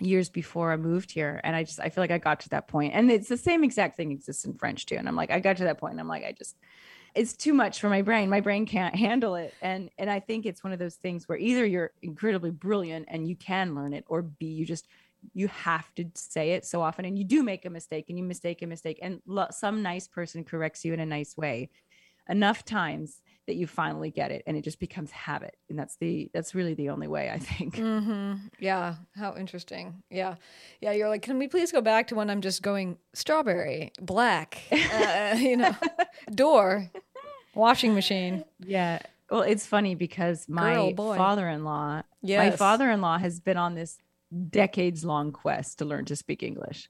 years 0.00 0.28
before 0.28 0.72
I 0.72 0.76
moved 0.76 1.10
here. 1.10 1.40
And 1.44 1.56
I 1.56 1.64
just, 1.64 1.80
I 1.80 1.88
feel 1.88 2.02
like 2.02 2.10
I 2.10 2.18
got 2.18 2.40
to 2.40 2.48
that. 2.50 2.68
And 2.74 3.10
it's 3.10 3.28
the 3.28 3.36
same 3.36 3.64
exact 3.64 3.96
thing 3.96 4.10
exists 4.10 4.44
in 4.44 4.54
French 4.54 4.86
too. 4.86 4.96
And 4.96 5.08
I'm 5.08 5.16
like, 5.16 5.30
I 5.30 5.40
got 5.40 5.56
to 5.58 5.64
that 5.64 5.78
point 5.78 5.92
and 5.92 6.00
I'm 6.00 6.08
like, 6.08 6.24
I 6.24 6.32
just, 6.32 6.56
it's 7.16 7.32
too 7.32 7.54
much 7.54 7.80
for 7.80 7.88
my 7.88 8.02
brain. 8.02 8.28
My 8.28 8.40
brain 8.40 8.66
can't 8.66 8.94
handle 8.94 9.34
it. 9.34 9.54
And, 9.62 9.90
and 9.98 10.10
I 10.10 10.20
think 10.20 10.44
it's 10.44 10.62
one 10.62 10.72
of 10.72 10.78
those 10.78 10.96
things 10.96 11.28
where 11.28 11.38
either 11.38 11.64
you're 11.64 11.92
incredibly 12.02 12.50
brilliant 12.50 13.06
and 13.08 13.26
you 13.26 13.34
can 13.34 13.74
learn 13.74 13.94
it, 13.94 14.04
or 14.06 14.22
B, 14.22 14.46
you 14.46 14.66
just, 14.66 14.86
you 15.32 15.48
have 15.48 15.92
to 15.94 16.04
say 16.14 16.52
it 16.52 16.66
so 16.66 16.82
often 16.82 17.04
and 17.04 17.18
you 17.18 17.24
do 17.24 17.42
make 17.42 17.64
a 17.64 17.70
mistake 17.70 18.06
and 18.08 18.18
you 18.18 18.22
mistake 18.22 18.62
a 18.62 18.66
mistake 18.66 18.98
and 19.02 19.20
lo- 19.26 19.48
some 19.50 19.82
nice 19.82 20.06
person 20.06 20.44
corrects 20.44 20.84
you 20.84 20.92
in 20.92 21.00
a 21.00 21.06
nice 21.06 21.36
way 21.36 21.70
enough 22.28 22.64
times 22.64 23.22
that 23.46 23.54
you 23.54 23.66
finally 23.66 24.10
get 24.10 24.32
it 24.32 24.42
and 24.46 24.56
it 24.56 24.62
just 24.62 24.80
becomes 24.80 25.10
habit 25.12 25.56
and 25.70 25.78
that's 25.78 25.96
the 25.96 26.28
that's 26.34 26.54
really 26.54 26.74
the 26.74 26.90
only 26.90 27.06
way 27.06 27.30
i 27.30 27.38
think 27.38 27.76
mm-hmm. 27.76 28.34
yeah 28.58 28.96
how 29.14 29.36
interesting 29.36 30.02
yeah 30.10 30.34
yeah 30.80 30.90
you're 30.90 31.08
like 31.08 31.22
can 31.22 31.38
we 31.38 31.46
please 31.46 31.70
go 31.70 31.80
back 31.80 32.08
to 32.08 32.16
when 32.16 32.28
i'm 32.28 32.40
just 32.40 32.62
going 32.62 32.98
strawberry 33.14 33.92
black 34.00 34.58
uh, 34.72 35.36
you 35.38 35.56
know 35.56 35.74
door 36.34 36.90
washing 37.56 37.94
machine 37.94 38.44
yeah 38.60 38.98
well 39.30 39.42
it's 39.42 39.66
funny 39.66 39.94
because 39.94 40.48
my 40.48 40.92
father-in-law 40.96 42.02
yes. 42.22 42.50
my 42.50 42.56
father-in-law 42.56 43.18
has 43.18 43.40
been 43.40 43.56
on 43.56 43.74
this 43.74 43.98
decades 44.50 45.04
long 45.04 45.32
quest 45.32 45.78
to 45.78 45.84
learn 45.84 46.04
to 46.04 46.14
speak 46.14 46.42
english 46.42 46.88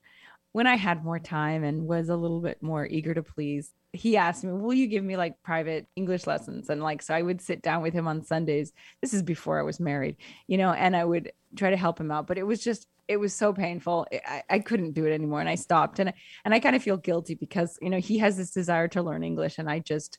when 0.53 0.67
i 0.67 0.77
had 0.77 1.05
more 1.05 1.19
time 1.19 1.65
and 1.65 1.87
was 1.87 2.09
a 2.09 2.17
little 2.17 2.41
bit 2.41 2.63
more 2.63 2.87
eager 2.87 3.15
to 3.15 3.23
please 3.23 3.73
he 3.97 4.17
asked 4.17 4.45
me, 4.45 4.53
Will 4.53 4.75
you 4.75 4.87
give 4.87 5.03
me 5.03 5.17
like 5.17 5.43
private 5.43 5.87
English 5.97 6.27
lessons? 6.27 6.69
And 6.71 6.83
like, 6.83 7.03
so 7.03 7.15
I 7.15 7.23
would 7.23 7.41
sit 7.41 7.63
down 7.63 7.83
with 7.83 7.95
him 7.95 8.07
on 8.07 8.23
Sundays. 8.23 8.73
This 9.01 9.15
is 9.15 9.23
before 9.23 9.59
I 9.59 9.63
was 9.63 9.81
married, 9.81 10.17
you 10.47 10.59
know, 10.59 10.73
and 10.73 10.95
I 10.95 11.05
would 11.05 11.33
try 11.57 11.71
to 11.71 11.77
help 11.77 11.99
him 11.99 12.11
out. 12.11 12.27
But 12.27 12.39
it 12.39 12.47
was 12.47 12.63
just, 12.63 12.87
it 13.09 13.17
was 13.17 13.33
so 13.33 13.53
painful. 13.53 14.07
I, 14.13 14.43
I 14.51 14.59
couldn't 14.59 14.93
do 14.93 15.07
it 15.07 15.13
anymore. 15.13 15.41
And 15.41 15.49
I 15.49 15.55
stopped. 15.55 15.99
And, 15.99 16.11
I, 16.11 16.15
and 16.45 16.55
I 16.55 16.61
kind 16.61 16.77
of 16.77 16.83
feel 16.83 16.97
guilty 16.97 17.35
because, 17.35 17.79
you 17.81 17.91
know, 17.91 17.99
he 17.99 18.19
has 18.19 18.37
this 18.37 18.51
desire 18.51 18.89
to 18.89 19.03
learn 19.03 19.25
English 19.25 19.59
and 19.59 19.69
I 19.69 19.81
just, 19.81 20.19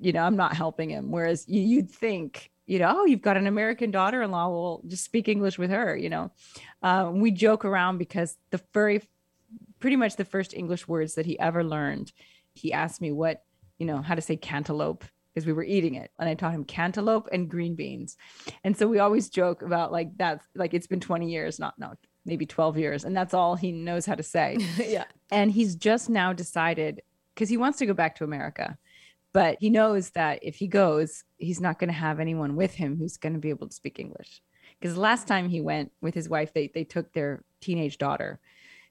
you 0.00 0.12
know, 0.12 0.22
I'm 0.22 0.36
not 0.36 0.54
helping 0.54 0.90
him. 0.90 1.10
Whereas 1.10 1.48
you, 1.48 1.60
you'd 1.60 1.90
think, 1.90 2.50
you 2.66 2.78
know, 2.78 2.92
oh, 2.94 3.04
you've 3.04 3.22
got 3.22 3.36
an 3.36 3.46
American 3.46 3.90
daughter 3.90 4.22
in 4.22 4.30
law. 4.30 4.48
Well, 4.48 4.82
just 4.86 5.04
speak 5.04 5.28
English 5.28 5.58
with 5.58 5.70
her, 5.70 5.96
you 5.96 6.08
know. 6.08 6.30
Uh, 6.82 7.10
we 7.12 7.30
joke 7.30 7.64
around 7.64 7.98
because 7.98 8.36
the 8.50 8.60
very, 8.72 9.02
pretty 9.78 9.96
much 9.96 10.16
the 10.16 10.24
first 10.24 10.54
English 10.54 10.86
words 10.86 11.14
that 11.14 11.26
he 11.26 11.38
ever 11.38 11.64
learned 11.64 12.12
he 12.54 12.72
asked 12.72 13.00
me 13.00 13.12
what, 13.12 13.42
you 13.78 13.86
know, 13.86 14.02
how 14.02 14.14
to 14.14 14.20
say 14.20 14.36
cantaloupe 14.36 15.04
because 15.32 15.46
we 15.46 15.52
were 15.52 15.64
eating 15.64 15.94
it. 15.94 16.10
And 16.18 16.28
I 16.28 16.34
taught 16.34 16.52
him 16.52 16.64
cantaloupe 16.64 17.28
and 17.32 17.48
green 17.48 17.74
beans. 17.74 18.16
And 18.64 18.76
so 18.76 18.86
we 18.86 18.98
always 18.98 19.28
joke 19.28 19.62
about 19.62 19.92
like 19.92 20.16
that's 20.16 20.44
like 20.54 20.74
it's 20.74 20.86
been 20.86 21.00
20 21.00 21.30
years, 21.30 21.58
not 21.58 21.78
no, 21.78 21.94
maybe 22.24 22.46
12 22.46 22.78
years. 22.78 23.04
And 23.04 23.16
that's 23.16 23.34
all 23.34 23.54
he 23.56 23.72
knows 23.72 24.06
how 24.06 24.14
to 24.14 24.22
say. 24.22 24.58
yeah. 24.76 25.04
And 25.30 25.50
he's 25.50 25.76
just 25.76 26.10
now 26.10 26.32
decided 26.32 27.02
because 27.34 27.48
he 27.48 27.56
wants 27.56 27.78
to 27.78 27.86
go 27.86 27.94
back 27.94 28.16
to 28.16 28.24
America. 28.24 28.76
But 29.32 29.58
he 29.60 29.70
knows 29.70 30.10
that 30.10 30.40
if 30.42 30.56
he 30.56 30.66
goes, 30.66 31.24
he's 31.36 31.60
not 31.60 31.78
going 31.78 31.88
to 31.88 31.94
have 31.94 32.18
anyone 32.20 32.56
with 32.56 32.74
him 32.74 32.96
who's 32.96 33.16
going 33.16 33.34
to 33.34 33.38
be 33.38 33.50
able 33.50 33.68
to 33.68 33.74
speak 33.74 33.98
English. 33.98 34.42
Because 34.80 34.96
last 34.96 35.28
time 35.28 35.48
he 35.48 35.60
went 35.60 35.92
with 36.00 36.14
his 36.14 36.28
wife, 36.28 36.52
they 36.52 36.70
they 36.72 36.84
took 36.84 37.12
their 37.12 37.44
teenage 37.60 37.98
daughter 37.98 38.40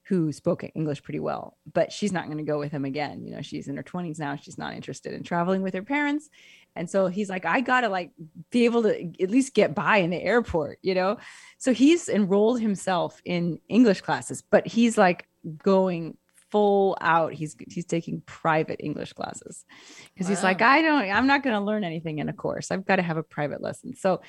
who 0.09 0.31
spoke 0.31 0.63
English 0.73 1.03
pretty 1.03 1.19
well, 1.19 1.55
but 1.71 1.91
she's 1.91 2.11
not 2.11 2.25
going 2.25 2.39
to 2.39 2.43
go 2.43 2.57
with 2.57 2.71
him 2.71 2.83
again. 2.83 3.23
You 3.23 3.35
know, 3.35 3.43
she's 3.43 3.67
in 3.67 3.77
her 3.77 3.83
20s 3.83 4.17
now. 4.17 4.35
She's 4.35 4.57
not 4.57 4.73
interested 4.73 5.13
in 5.13 5.21
traveling 5.21 5.61
with 5.61 5.75
her 5.75 5.83
parents. 5.83 6.31
And 6.75 6.89
so 6.89 7.05
he's 7.05 7.29
like, 7.29 7.45
I 7.45 7.61
got 7.61 7.81
to 7.81 7.89
like 7.89 8.09
be 8.49 8.65
able 8.65 8.81
to 8.83 9.13
at 9.21 9.29
least 9.29 9.53
get 9.53 9.75
by 9.75 9.97
in 9.97 10.09
the 10.09 10.21
airport, 10.21 10.79
you 10.81 10.95
know? 10.95 11.17
So 11.59 11.73
he's 11.73 12.09
enrolled 12.09 12.59
himself 12.59 13.21
in 13.23 13.59
English 13.69 14.01
classes, 14.01 14.41
but 14.41 14.65
he's 14.65 14.97
like 14.97 15.27
going 15.61 16.17
full 16.51 16.97
out. 17.01 17.33
He's 17.33 17.55
he's 17.69 17.85
taking 17.85 18.21
private 18.21 18.79
English 18.83 19.13
classes 19.13 19.65
because 20.13 20.27
wow. 20.27 20.29
he's 20.29 20.43
like, 20.43 20.61
I 20.61 20.81
don't, 20.81 21.09
I'm 21.09 21.27
not 21.27 21.43
going 21.43 21.55
to 21.55 21.61
learn 21.61 21.83
anything 21.83 22.19
in 22.19 22.29
a 22.29 22.33
course. 22.33 22.71
I've 22.71 22.85
got 22.85 22.97
to 22.97 23.01
have 23.01 23.17
a 23.17 23.23
private 23.23 23.61
lesson. 23.61 23.95
So 23.95 24.21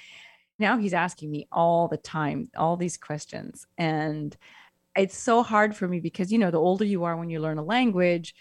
now 0.58 0.78
he's 0.78 0.94
asking 0.94 1.30
me 1.30 1.48
all 1.50 1.88
the 1.88 1.96
time, 1.96 2.50
all 2.56 2.76
these 2.76 2.96
questions. 2.96 3.66
And 3.78 4.36
it's 4.96 5.16
so 5.16 5.42
hard 5.42 5.74
for 5.76 5.86
me 5.86 6.00
because 6.00 6.32
you 6.32 6.38
know 6.38 6.50
the 6.50 6.58
older 6.58 6.84
you 6.84 7.04
are 7.04 7.16
when 7.16 7.30
you 7.30 7.40
learn 7.40 7.58
a 7.58 7.62
language 7.62 8.34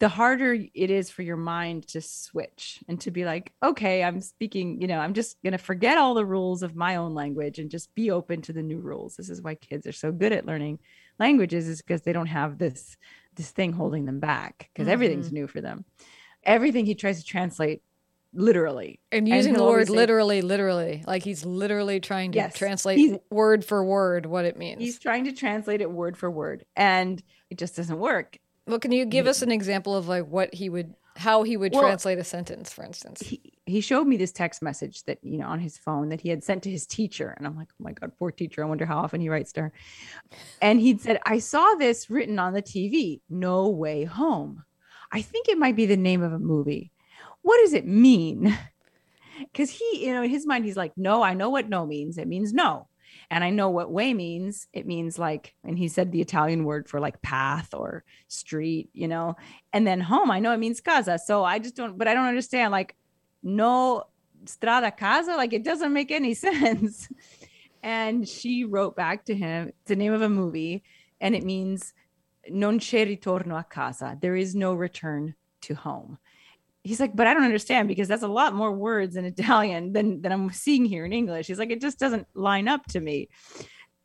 the 0.00 0.08
harder 0.08 0.52
it 0.52 0.90
is 0.90 1.10
for 1.10 1.22
your 1.22 1.36
mind 1.36 1.86
to 1.86 2.00
switch 2.00 2.82
and 2.88 3.00
to 3.00 3.10
be 3.10 3.24
like 3.24 3.52
okay 3.62 4.02
i'm 4.02 4.20
speaking 4.20 4.80
you 4.80 4.86
know 4.88 4.98
i'm 4.98 5.14
just 5.14 5.40
going 5.42 5.52
to 5.52 5.58
forget 5.58 5.96
all 5.96 6.14
the 6.14 6.24
rules 6.24 6.62
of 6.62 6.74
my 6.74 6.96
own 6.96 7.14
language 7.14 7.58
and 7.58 7.70
just 7.70 7.94
be 7.94 8.10
open 8.10 8.42
to 8.42 8.52
the 8.52 8.62
new 8.62 8.80
rules 8.80 9.14
this 9.14 9.30
is 9.30 9.42
why 9.42 9.54
kids 9.54 9.86
are 9.86 9.92
so 9.92 10.10
good 10.10 10.32
at 10.32 10.46
learning 10.46 10.78
languages 11.18 11.68
is 11.68 11.82
because 11.82 12.02
they 12.02 12.12
don't 12.12 12.26
have 12.26 12.58
this 12.58 12.96
this 13.36 13.50
thing 13.50 13.72
holding 13.72 14.06
them 14.06 14.18
back 14.18 14.70
because 14.72 14.84
mm-hmm. 14.84 14.92
everything's 14.92 15.32
new 15.32 15.46
for 15.46 15.60
them. 15.60 15.84
Everything 16.42 16.86
he 16.86 16.94
tries 16.94 17.18
to 17.20 17.24
translate 17.24 17.82
literally 18.32 19.00
and 19.10 19.26
using 19.26 19.54
and 19.54 19.60
the 19.60 19.64
word 19.64 19.86
say, 19.86 19.94
literally 19.94 20.42
literally 20.42 21.02
like 21.06 21.22
he's 21.22 21.44
literally 21.46 22.00
trying 22.00 22.32
to 22.32 22.36
yes, 22.36 22.54
translate 22.54 23.18
word 23.30 23.64
for 23.64 23.84
word 23.84 24.26
what 24.26 24.44
it 24.44 24.58
means. 24.58 24.80
He's 24.80 24.98
trying 24.98 25.24
to 25.24 25.32
translate 25.32 25.80
it 25.80 25.90
word 25.90 26.16
for 26.18 26.30
word 26.30 26.64
and 26.76 27.22
it 27.50 27.56
just 27.56 27.76
doesn't 27.76 27.98
work. 27.98 28.38
Well 28.66 28.78
can 28.78 28.92
you 28.92 29.06
give 29.06 29.26
us 29.26 29.42
an 29.42 29.50
example 29.50 29.94
of 29.94 30.06
like 30.06 30.26
what 30.26 30.52
he 30.52 30.68
would 30.68 30.94
how 31.16 31.44
he 31.44 31.56
would 31.56 31.72
well, 31.72 31.82
translate 31.82 32.18
a 32.18 32.24
sentence 32.24 32.72
for 32.72 32.84
instance? 32.84 33.22
he, 33.22 33.54
he 33.66 33.80
showed 33.80 34.06
me 34.06 34.16
this 34.16 34.32
text 34.32 34.62
message 34.62 35.02
that 35.04 35.18
you 35.22 35.38
know 35.38 35.46
on 35.46 35.60
his 35.60 35.76
phone 35.76 36.08
that 36.08 36.20
he 36.20 36.28
had 36.28 36.42
sent 36.42 36.62
to 36.62 36.70
his 36.70 36.86
teacher 36.86 37.34
and 37.36 37.46
i'm 37.46 37.56
like 37.56 37.68
oh 37.72 37.84
my 37.84 37.92
god 37.92 38.12
poor 38.18 38.30
teacher 38.30 38.62
i 38.62 38.66
wonder 38.66 38.86
how 38.86 38.98
often 38.98 39.20
he 39.20 39.28
writes 39.28 39.52
to 39.52 39.62
her 39.62 39.72
and 40.62 40.80
he'd 40.80 41.00
said 41.00 41.18
i 41.26 41.38
saw 41.38 41.74
this 41.74 42.08
written 42.08 42.38
on 42.38 42.52
the 42.52 42.62
tv 42.62 43.20
no 43.28 43.68
way 43.68 44.04
home 44.04 44.64
i 45.12 45.20
think 45.20 45.48
it 45.48 45.58
might 45.58 45.76
be 45.76 45.86
the 45.86 45.96
name 45.96 46.22
of 46.22 46.32
a 46.32 46.38
movie 46.38 46.92
what 47.46 47.60
does 47.60 47.74
it 47.74 47.86
mean? 47.86 48.58
Because 49.38 49.70
he, 49.70 50.04
you 50.04 50.12
know, 50.12 50.24
in 50.24 50.30
his 50.30 50.46
mind, 50.46 50.64
he's 50.64 50.76
like, 50.76 50.92
no, 50.96 51.22
I 51.22 51.34
know 51.34 51.48
what 51.48 51.68
no 51.68 51.86
means. 51.86 52.18
It 52.18 52.26
means 52.26 52.52
no. 52.52 52.88
And 53.30 53.44
I 53.44 53.50
know 53.50 53.70
what 53.70 53.92
way 53.92 54.14
means. 54.14 54.66
It 54.72 54.84
means 54.84 55.16
like, 55.16 55.54
and 55.62 55.78
he 55.78 55.86
said 55.86 56.10
the 56.10 56.20
Italian 56.20 56.64
word 56.64 56.88
for 56.88 56.98
like 56.98 57.22
path 57.22 57.72
or 57.72 58.02
street, 58.26 58.90
you 58.94 59.06
know, 59.06 59.36
and 59.72 59.86
then 59.86 60.00
home, 60.00 60.28
I 60.28 60.40
know 60.40 60.52
it 60.52 60.58
means 60.58 60.80
casa. 60.80 61.20
So 61.24 61.44
I 61.44 61.60
just 61.60 61.76
don't, 61.76 61.96
but 61.96 62.08
I 62.08 62.14
don't 62.14 62.26
understand 62.26 62.72
like, 62.72 62.96
no 63.46 64.04
strada 64.44 64.90
casa, 64.90 65.36
like 65.36 65.52
it 65.52 65.64
doesn't 65.64 65.92
make 65.92 66.10
any 66.10 66.34
sense. 66.48 67.08
and 67.82 68.28
she 68.28 68.64
wrote 68.64 68.96
back 68.96 69.24
to 69.26 69.34
him, 69.34 69.68
it's 69.68 69.88
the 69.88 69.96
name 69.96 70.12
of 70.12 70.22
a 70.22 70.28
movie, 70.28 70.82
and 71.20 71.34
it 71.34 71.44
means 71.44 71.94
non 72.50 72.78
c'è 72.78 73.06
ritorno 73.06 73.58
a 73.58 73.64
casa. 73.64 74.18
There 74.20 74.36
is 74.36 74.54
no 74.54 74.74
return 74.74 75.34
to 75.62 75.74
home 75.74 76.18
he's 76.86 77.00
like, 77.00 77.16
but 77.16 77.26
I 77.26 77.34
don't 77.34 77.42
understand 77.42 77.88
because 77.88 78.06
that's 78.06 78.22
a 78.22 78.28
lot 78.28 78.54
more 78.54 78.72
words 78.72 79.16
in 79.16 79.24
Italian 79.24 79.92
than 79.92 80.22
than 80.22 80.32
I'm 80.32 80.50
seeing 80.50 80.84
here 80.84 81.04
in 81.04 81.12
English. 81.12 81.48
He's 81.48 81.58
like, 81.58 81.70
it 81.70 81.80
just 81.80 81.98
doesn't 81.98 82.26
line 82.34 82.68
up 82.68 82.86
to 82.86 83.00
me. 83.00 83.28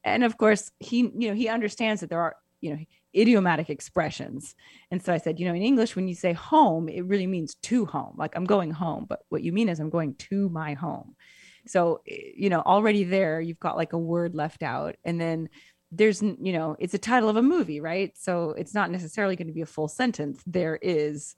And 0.04 0.24
of 0.24 0.38
course, 0.38 0.72
he 0.80 1.12
you 1.16 1.30
know 1.30 1.36
he 1.36 1.48
understands 1.48 2.02
that 2.02 2.10
there 2.10 2.22
are 2.22 2.36
you 2.60 2.72
know 2.72 2.80
idiomatic 3.16 3.70
expressions. 3.70 4.56
And 4.90 5.04
so 5.04 5.14
I 5.14 5.18
said, 5.18 5.40
you 5.40 5.48
know, 5.48 5.54
in 5.54 5.62
English, 5.62 5.96
when 5.96 6.08
you 6.08 6.16
say 6.16 6.34
home, 6.34 6.88
it 6.90 7.06
really 7.06 7.28
means 7.28 7.56
to 7.56 7.86
home. 7.86 8.16
Like 8.18 8.36
I'm 8.36 8.46
going 8.46 8.72
home, 8.72 9.06
but 9.08 9.24
what 9.30 9.44
you 9.44 9.52
mean 9.52 9.70
is 9.70 9.80
I'm 9.80 9.90
going 9.90 10.16
to 10.16 10.50
my 10.50 10.74
home. 10.74 11.16
So 11.68 12.02
you 12.06 12.50
know, 12.50 12.62
already 12.62 13.04
there, 13.04 13.40
you've 13.40 13.60
got 13.60 13.78
like 13.78 13.94
a 13.94 13.98
word 13.98 14.34
left 14.34 14.64
out, 14.64 14.96
and 15.04 15.22
then 15.22 15.50
there's 15.92 16.22
you 16.22 16.54
know 16.54 16.76
it's 16.80 16.94
a 16.94 16.98
title 17.00 17.30
of 17.30 17.36
a 17.36 17.42
movie 17.42 17.82
right 17.82 18.18
so 18.18 18.52
it's 18.52 18.74
not 18.74 18.90
necessarily 18.90 19.36
going 19.36 19.48
to 19.48 19.54
be 19.54 19.62
a 19.62 19.66
full 19.66 19.90
sentence 19.90 20.42
there 20.48 20.78
is 20.82 21.36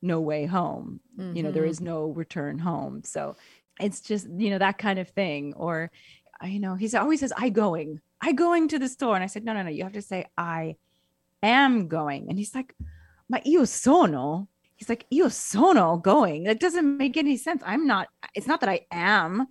no 0.00 0.20
way 0.20 0.46
home 0.46 1.00
mm-hmm. 1.18 1.36
you 1.36 1.42
know 1.42 1.50
there 1.50 1.64
mm-hmm. 1.64 1.84
no 1.84 2.06
return 2.06 2.58
home 2.58 3.02
so 3.04 3.36
it's 3.80 4.00
just 4.00 4.28
you 4.36 4.50
know 4.50 4.58
that 4.58 4.78
kind 4.78 4.98
of 4.98 5.08
thing 5.08 5.52
or 5.54 5.90
you 6.44 6.60
know 6.60 6.74
he 6.76 6.94
always 6.96 7.20
says 7.20 7.32
i 7.36 7.48
going 7.48 8.00
i 8.20 8.32
going 8.32 8.68
to 8.68 8.78
the 8.78 8.88
store 8.88 9.16
and 9.16 9.24
i 9.24 9.26
said 9.26 9.44
no 9.44 9.52
no 9.52 9.62
no 9.62 9.70
you 9.70 9.82
have 9.82 9.92
to 9.92 10.02
say 10.02 10.24
i 10.38 10.76
am 11.42 11.88
going 11.88 12.28
and 12.28 12.38
he's 12.38 12.54
like 12.54 12.74
ma 13.28 13.38
io 13.46 13.64
sono 13.64 14.48
he's 14.74 14.88
like 14.88 15.06
io 15.12 15.28
sono 15.28 15.96
going 15.96 16.44
that 16.44 16.60
doesn't 16.60 16.96
make 16.96 17.16
any 17.16 17.36
sense 17.36 17.62
i'm 17.66 17.86
not 17.86 18.08
it's 18.34 18.46
not 18.46 18.60
that 18.60 18.68
i 18.68 18.80
am 18.90 19.46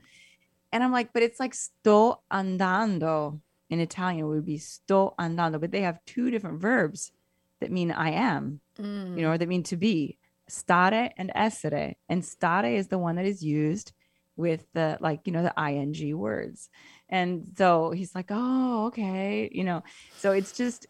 and 0.72 0.84
i'm 0.84 0.92
like 0.92 1.14
but 1.14 1.24
it's 1.24 1.40
like 1.40 1.54
sto 1.54 2.20
andando 2.32 3.40
in 3.70 3.80
italian 3.80 4.28
would 4.28 4.46
be 4.46 4.58
sto 4.58 5.14
andando 5.20 5.60
but 5.60 5.72
they 5.72 5.82
have 5.82 6.04
two 6.06 6.30
different 6.30 6.60
verbs 6.60 7.12
that 7.60 7.72
mean 7.72 7.92
i 7.92 8.10
am 8.12 8.60
mm. 8.80 9.16
you 9.16 9.22
know 9.22 9.32
or 9.32 9.38
that 9.38 9.48
mean 9.48 9.64
to 9.64 9.78
be 9.78 10.18
stare 10.48 11.12
and 11.18 11.32
essere. 11.36 11.96
And 12.10 12.24
stare 12.24 12.66
is 12.66 12.88
the 12.88 12.98
one 12.98 13.16
that 13.16 13.26
is 13.26 13.44
used 13.44 13.94
with 14.36 14.66
the 14.74 14.98
like, 15.00 15.22
you 15.26 15.32
know, 15.34 15.44
the 15.44 15.54
ing 15.60 16.18
words. 16.18 16.70
And 17.10 17.54
so 17.58 17.92
he's 17.92 18.16
like, 18.16 18.28
oh, 18.30 18.88
okay, 18.88 19.50
you 19.52 19.64
know. 19.64 19.84
So 20.18 20.32
it's 20.32 20.52
just 20.52 20.88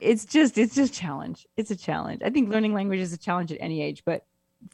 it's 0.00 0.24
just 0.24 0.58
it's 0.58 0.74
just 0.74 0.92
challenge. 0.94 1.46
It's 1.56 1.70
a 1.70 1.76
challenge. 1.76 2.22
I 2.24 2.30
think 2.30 2.46
mm-hmm. 2.46 2.54
learning 2.54 2.74
language 2.74 3.00
is 3.00 3.12
a 3.12 3.18
challenge 3.18 3.52
at 3.52 3.58
any 3.60 3.82
age, 3.82 4.02
but 4.04 4.24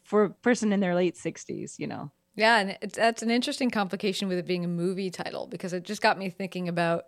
for 0.03 0.25
a 0.25 0.29
person 0.29 0.73
in 0.73 0.79
their 0.79 0.95
late 0.95 1.15
60s, 1.15 1.79
you 1.79 1.87
know. 1.87 2.11
Yeah, 2.35 2.59
and 2.59 2.77
it's, 2.81 2.95
that's 2.95 3.23
an 3.23 3.31
interesting 3.31 3.71
complication 3.71 4.27
with 4.27 4.37
it 4.37 4.45
being 4.45 4.63
a 4.63 4.67
movie 4.67 5.09
title 5.09 5.47
because 5.47 5.73
it 5.73 5.83
just 5.83 6.01
got 6.01 6.19
me 6.19 6.29
thinking 6.29 6.67
about 6.67 7.05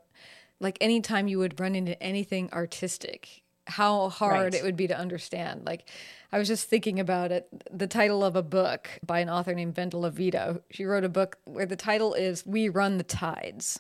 like 0.60 0.78
anytime 0.82 1.28
you 1.28 1.40
would 1.40 1.60
run 1.60 1.76
into 1.76 2.02
anything 2.02 2.50
artistic, 2.52 3.44
how 3.68 4.10
hard 4.10 4.54
Right. 4.54 4.54
it 4.56 4.64
would 4.64 4.76
be 4.76 4.88
to 4.88 4.98
understand. 4.98 5.66
Like, 5.66 5.88
I 6.32 6.40
was 6.40 6.48
just 6.48 6.68
thinking 6.68 7.00
about 7.00 7.32
it. 7.32 7.48
The 7.72 7.88
title 7.88 8.24
of 8.24 8.36
a 8.36 8.44
book 8.44 8.90
by 9.06 9.20
an 9.20 9.30
author 9.30 9.54
named 9.54 9.76
Vendela 9.76 10.12
Vida. 10.12 10.62
She 10.72 10.86
wrote 10.86 11.04
a 11.04 11.10
book 11.10 11.38
where 11.46 11.66
the 11.66 11.76
title 11.76 12.14
is 12.14 12.46
"We 12.46 12.70
Run 12.70 12.98
the 12.98 13.04
Tides." 13.04 13.80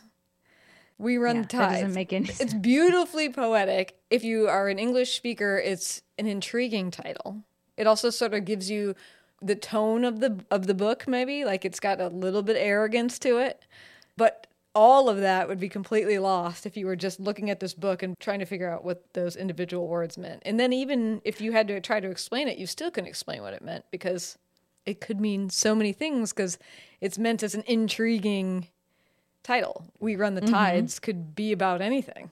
We 1.00 1.18
run 1.18 1.38
Yeah, 1.38 1.42
the 1.44 1.48
that 1.48 1.58
tides. 1.58 1.80
doesn't 1.82 1.94
make 1.96 2.14
any 2.14 2.30
It's 2.30 2.54
beautifully 2.54 3.30
poetic. 3.30 3.98
If 4.12 4.24
you 4.24 4.48
are 4.48 4.68
an 4.68 4.78
English 4.78 5.16
speaker, 5.16 5.58
it's 5.58 6.02
an 6.20 6.28
intriguing 6.28 6.92
title. 6.92 7.44
It 7.78 7.88
also 7.88 8.10
sort 8.12 8.34
of 8.34 8.46
gives 8.46 8.70
you 8.70 8.96
the 9.42 9.56
tone 9.56 10.04
of 10.04 10.20
the 10.20 10.44
of 10.52 10.68
the 10.68 10.74
book 10.74 11.08
maybe, 11.08 11.46
like 11.46 11.64
it's 11.64 11.80
got 11.80 12.02
a 12.02 12.10
little 12.10 12.44
bit 12.44 12.58
arrogance 12.58 13.18
to 13.20 13.38
it. 13.38 13.64
But 14.18 14.48
all 14.76 15.10
of 15.10 15.20
that 15.22 15.48
would 15.48 15.60
be 15.60 15.70
completely 15.70 16.20
lost 16.20 16.66
if 16.66 16.76
you 16.78 16.86
were 16.86 16.96
just 16.98 17.20
looking 17.20 17.50
at 17.50 17.60
this 17.62 17.74
book 17.74 18.04
and 18.04 18.20
trying 18.20 18.40
to 18.40 18.46
figure 18.46 18.70
out 18.70 18.84
what 18.84 19.04
those 19.14 19.36
individual 19.38 19.88
words 19.88 20.18
meant. 20.18 20.44
And 20.46 20.60
then 20.60 20.74
even 20.74 21.22
if 21.24 21.40
you 21.42 21.54
had 21.54 21.68
to 21.70 21.80
try 21.80 22.00
to 22.02 22.10
explain 22.10 22.48
it, 22.50 22.58
you 22.58 22.68
still 22.68 22.92
couldn't 22.92 23.08
explain 23.08 23.42
what 23.42 23.54
it 23.54 23.64
meant 23.64 23.86
because 23.92 24.38
it 24.86 25.00
could 25.02 25.20
mean 25.22 25.50
so 25.50 25.74
many 25.74 25.94
things 25.94 26.34
because 26.34 26.60
it's 27.02 27.18
meant 27.18 27.42
as 27.42 27.56
an 27.56 27.64
intriguing 27.66 28.68
title. 29.44 29.92
We 30.00 30.16
Run 30.16 30.36
the 30.36 30.42
mm-hmm. 30.42 30.54
Tides 30.54 31.00
could 31.00 31.36
be 31.36 31.52
about 31.52 31.82
anything. 31.82 32.32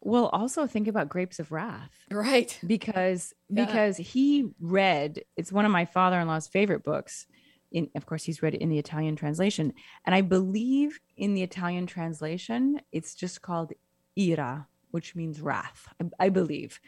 Well, 0.00 0.26
also 0.26 0.66
think 0.66 0.88
about 0.88 1.08
Grapes 1.08 1.38
of 1.38 1.52
Wrath 1.52 1.92
Right. 2.10 2.58
because 2.66 3.34
Yeah. 3.48 3.64
because 3.64 3.96
he 3.96 4.50
read 4.60 5.22
it's 5.36 5.52
one 5.52 5.64
of 5.64 5.70
my 5.70 5.84
father-in-law's 5.84 6.48
favorite 6.48 6.82
books. 6.82 7.26
In 7.70 7.88
of 7.94 8.04
course 8.04 8.24
he's 8.24 8.42
read 8.42 8.54
it 8.54 8.60
in 8.60 8.68
the 8.68 8.78
Italian 8.78 9.16
translation, 9.16 9.72
and 10.04 10.14
I 10.14 10.20
believe 10.20 11.00
in 11.16 11.34
the 11.34 11.42
Italian 11.42 11.86
translation 11.86 12.80
it's 12.90 13.14
just 13.14 13.42
called 13.42 13.72
ira, 14.18 14.66
which 14.90 15.14
means 15.14 15.40
wrath. 15.40 15.88
I, 16.00 16.26
I 16.26 16.28
believe. 16.28 16.80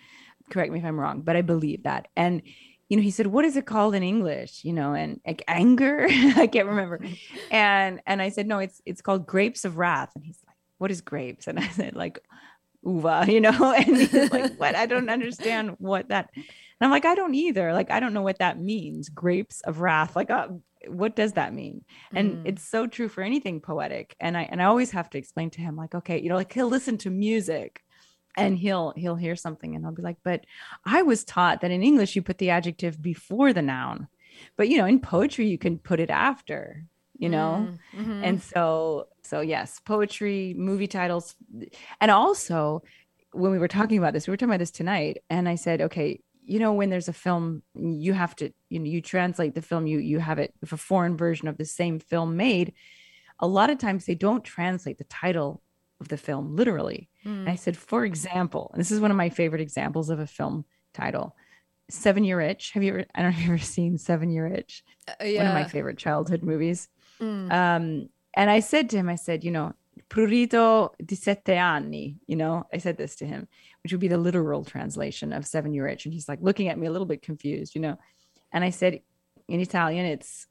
Correct 0.50 0.72
me 0.72 0.80
if 0.80 0.84
I'm 0.84 1.00
wrong, 1.00 1.22
but 1.22 1.36
I 1.36 1.42
believe 1.42 1.84
that. 1.84 2.08
And 2.16 2.42
you 2.88 2.96
know, 2.96 3.02
he 3.02 3.10
said, 3.10 3.26
"What 3.28 3.44
is 3.44 3.56
it 3.56 3.66
called 3.66 3.94
in 3.94 4.02
English?" 4.02 4.64
You 4.64 4.72
know, 4.72 4.94
and 4.94 5.20
like 5.26 5.42
anger, 5.48 6.06
I 6.36 6.46
can't 6.46 6.68
remember. 6.68 7.00
And 7.50 8.00
and 8.06 8.20
I 8.22 8.28
said, 8.30 8.46
"No, 8.46 8.58
it's 8.58 8.80
it's 8.86 9.00
called 9.02 9.26
Grapes 9.26 9.64
of 9.64 9.78
Wrath." 9.78 10.12
And 10.14 10.24
he's 10.24 10.40
like, 10.46 10.56
"What 10.78 10.90
is 10.90 11.00
grapes?" 11.00 11.46
And 11.46 11.58
I 11.58 11.68
said, 11.68 11.94
"Like 11.96 12.18
uva, 12.84 13.24
you 13.28 13.40
know?" 13.40 13.74
And 13.76 13.96
he's 13.96 14.32
like, 14.32 14.54
"What? 14.56 14.74
I 14.74 14.86
don't 14.86 15.08
understand 15.10 15.76
what 15.78 16.08
that." 16.08 16.30
And 16.34 16.44
I'm 16.80 16.90
like, 16.90 17.04
"I 17.04 17.14
don't 17.14 17.34
either. 17.34 17.72
Like, 17.72 17.90
I 17.90 18.00
don't 18.00 18.14
know 18.14 18.22
what 18.22 18.38
that 18.38 18.58
means. 18.60 19.08
Grapes 19.08 19.60
of 19.62 19.80
wrath. 19.80 20.16
Like, 20.16 20.30
uh, 20.30 20.48
what 20.88 21.16
does 21.16 21.32
that 21.34 21.54
mean?" 21.54 21.84
And 22.14 22.38
Mm. 22.38 22.40
it's 22.44 22.64
so 22.68 22.86
true 22.86 23.08
for 23.08 23.22
anything 23.22 23.60
poetic. 23.60 24.16
And 24.20 24.36
I 24.36 24.42
and 24.42 24.60
I 24.60 24.66
always 24.66 24.90
have 24.90 25.08
to 25.10 25.18
explain 25.18 25.50
to 25.50 25.60
him, 25.60 25.76
like, 25.76 25.94
okay, 25.94 26.20
you 26.20 26.28
know, 26.28 26.36
like 26.36 26.52
he'll 26.52 26.68
listen 26.68 26.98
to 26.98 27.10
music 27.10 27.82
and 28.36 28.58
he'll 28.58 28.92
he'll 28.96 29.16
hear 29.16 29.36
something 29.36 29.74
and 29.74 29.84
I'll 29.84 29.92
be 29.92 30.02
like, 30.02 30.18
but 30.24 30.44
I 30.84 31.02
was 31.02 31.24
taught 31.24 31.60
that 31.60 31.70
in 31.70 31.82
English 31.82 32.16
you 32.16 32.22
put 32.22 32.38
the 32.38 32.50
adjective 32.50 33.00
before 33.00 33.52
the 33.52 33.62
noun. 33.62 34.08
But 34.56 34.68
you 34.68 34.78
know, 34.78 34.86
in 34.86 35.00
poetry 35.00 35.46
you 35.46 35.58
can 35.58 35.78
put 35.78 36.00
it 36.00 36.10
after, 36.10 36.84
you 37.16 37.28
know? 37.28 37.68
Mm, 37.96 38.04
mhm. 38.04 38.20
And 38.24 38.42
so 38.42 39.08
so 39.22 39.40
yes, 39.40 39.80
poetry, 39.84 40.54
movie 40.56 40.88
titles 40.88 41.36
and 42.00 42.10
also 42.10 42.82
when 43.32 43.50
we 43.50 43.58
were 43.58 43.68
talking 43.68 43.98
about 43.98 44.12
this, 44.12 44.26
we 44.26 44.30
were 44.30 44.36
talking 44.36 44.50
about 44.50 44.60
this 44.60 44.70
tonight 44.70 45.18
and 45.30 45.48
I 45.48 45.56
said, 45.56 45.80
okay, 45.80 46.20
you 46.46 46.58
know 46.58 46.72
when 46.74 46.90
there's 46.90 47.08
a 47.08 47.12
film 47.12 47.62
you 47.74 48.12
have 48.12 48.36
to 48.36 48.52
you 48.68 48.78
know 48.78 48.84
you 48.84 49.00
translate 49.00 49.54
the 49.54 49.62
film 49.62 49.86
you 49.86 49.98
you 49.98 50.18
have 50.18 50.38
it 50.38 50.52
if 50.62 50.72
a 50.72 50.76
foreign 50.76 51.16
version 51.16 51.48
of 51.48 51.56
the 51.56 51.64
same 51.64 51.98
film 51.98 52.36
made 52.36 52.74
a 53.40 53.46
lot 53.46 53.70
of 53.70 53.78
times 53.78 54.04
they 54.04 54.14
don't 54.14 54.44
translate 54.44 54.98
the 54.98 55.04
title 55.04 55.62
of 56.04 56.08
the 56.12 56.16
film 56.28 56.44
literally 56.60 57.08
and 57.24 57.48
I 57.48 57.56
said, 57.56 57.76
for 57.76 58.04
example, 58.04 58.70
this 58.76 58.90
is 58.90 59.00
one 59.00 59.10
of 59.10 59.16
my 59.16 59.30
favorite 59.30 59.62
examples 59.62 60.10
of 60.10 60.18
a 60.20 60.26
film 60.26 60.64
title, 60.92 61.34
Seven 61.88 62.22
Year 62.24 62.40
Itch. 62.40 62.72
Have 62.72 62.82
you 62.82 62.90
ever, 62.92 63.04
I 63.14 63.22
don't 63.22 63.30
know 63.30 63.36
if 63.36 63.42
you've 63.42 63.54
ever 63.54 63.58
seen 63.76 63.96
Seven 63.96 64.30
Year 64.30 64.46
Itch, 64.46 64.84
Uh, 65.08 65.14
one 65.40 65.46
of 65.46 65.54
my 65.54 65.64
favorite 65.64 65.98
childhood 65.98 66.42
movies. 66.42 66.88
Mm. 67.20 67.50
Um, 67.50 68.08
and 68.34 68.50
I 68.50 68.60
said 68.60 68.90
to 68.90 68.96
him, 68.96 69.08
I 69.08 69.14
said, 69.14 69.42
you 69.42 69.50
know, 69.50 69.72
prurito 70.10 70.90
di 71.02 71.16
sette 71.16 71.56
anni, 71.56 72.16
you 72.26 72.36
know, 72.36 72.66
I 72.72 72.78
said 72.78 72.96
this 72.98 73.16
to 73.16 73.26
him, 73.26 73.48
which 73.82 73.92
would 73.92 74.00
be 74.00 74.08
the 74.08 74.18
literal 74.18 74.64
translation 74.64 75.32
of 75.32 75.46
Seven 75.46 75.72
Year 75.72 75.88
Itch. 75.88 76.04
And 76.04 76.12
he's 76.12 76.28
like 76.28 76.40
looking 76.42 76.68
at 76.68 76.78
me 76.78 76.86
a 76.86 76.92
little 76.92 77.06
bit 77.06 77.22
confused, 77.22 77.74
you 77.74 77.80
know. 77.80 77.96
And 78.52 78.62
I 78.62 78.70
said, 78.70 79.00
in 79.48 79.60
Italian, 79.60 80.04
it's 80.04 80.46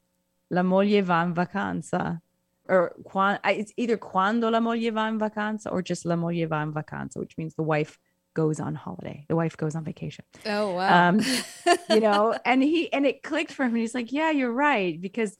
La 0.50 0.62
moglie 0.62 1.00
va 1.00 1.22
in 1.22 1.34
vacanza 1.34 2.20
or 2.68 2.94
quan, 3.04 3.38
it's 3.44 3.72
either 3.76 3.96
quando 3.96 4.50
la 4.50 4.60
moglie 4.60 4.90
va 4.90 5.08
in 5.08 5.18
vacanza 5.18 5.70
or 5.70 5.82
just 5.82 6.04
la 6.04 6.16
moglie 6.16 6.44
va 6.44 6.62
in 6.62 6.72
vacanza, 6.72 7.16
which 7.18 7.36
means 7.36 7.54
the 7.54 7.62
wife 7.62 7.98
goes 8.34 8.58
on 8.60 8.74
holiday. 8.74 9.24
The 9.28 9.36
wife 9.36 9.56
goes 9.56 9.74
on 9.74 9.84
vacation. 9.84 10.24
Oh 10.46 10.74
wow. 10.74 11.08
Um, 11.08 11.20
you 11.90 12.00
know, 12.00 12.36
and 12.44 12.62
he 12.62 12.92
and 12.92 13.06
it 13.06 13.22
clicked 13.22 13.52
for 13.52 13.64
him. 13.64 13.70
And 13.70 13.78
he's 13.78 13.94
like, 13.94 14.12
"Yeah, 14.12 14.30
you're 14.30 14.52
right," 14.52 15.00
because 15.00 15.36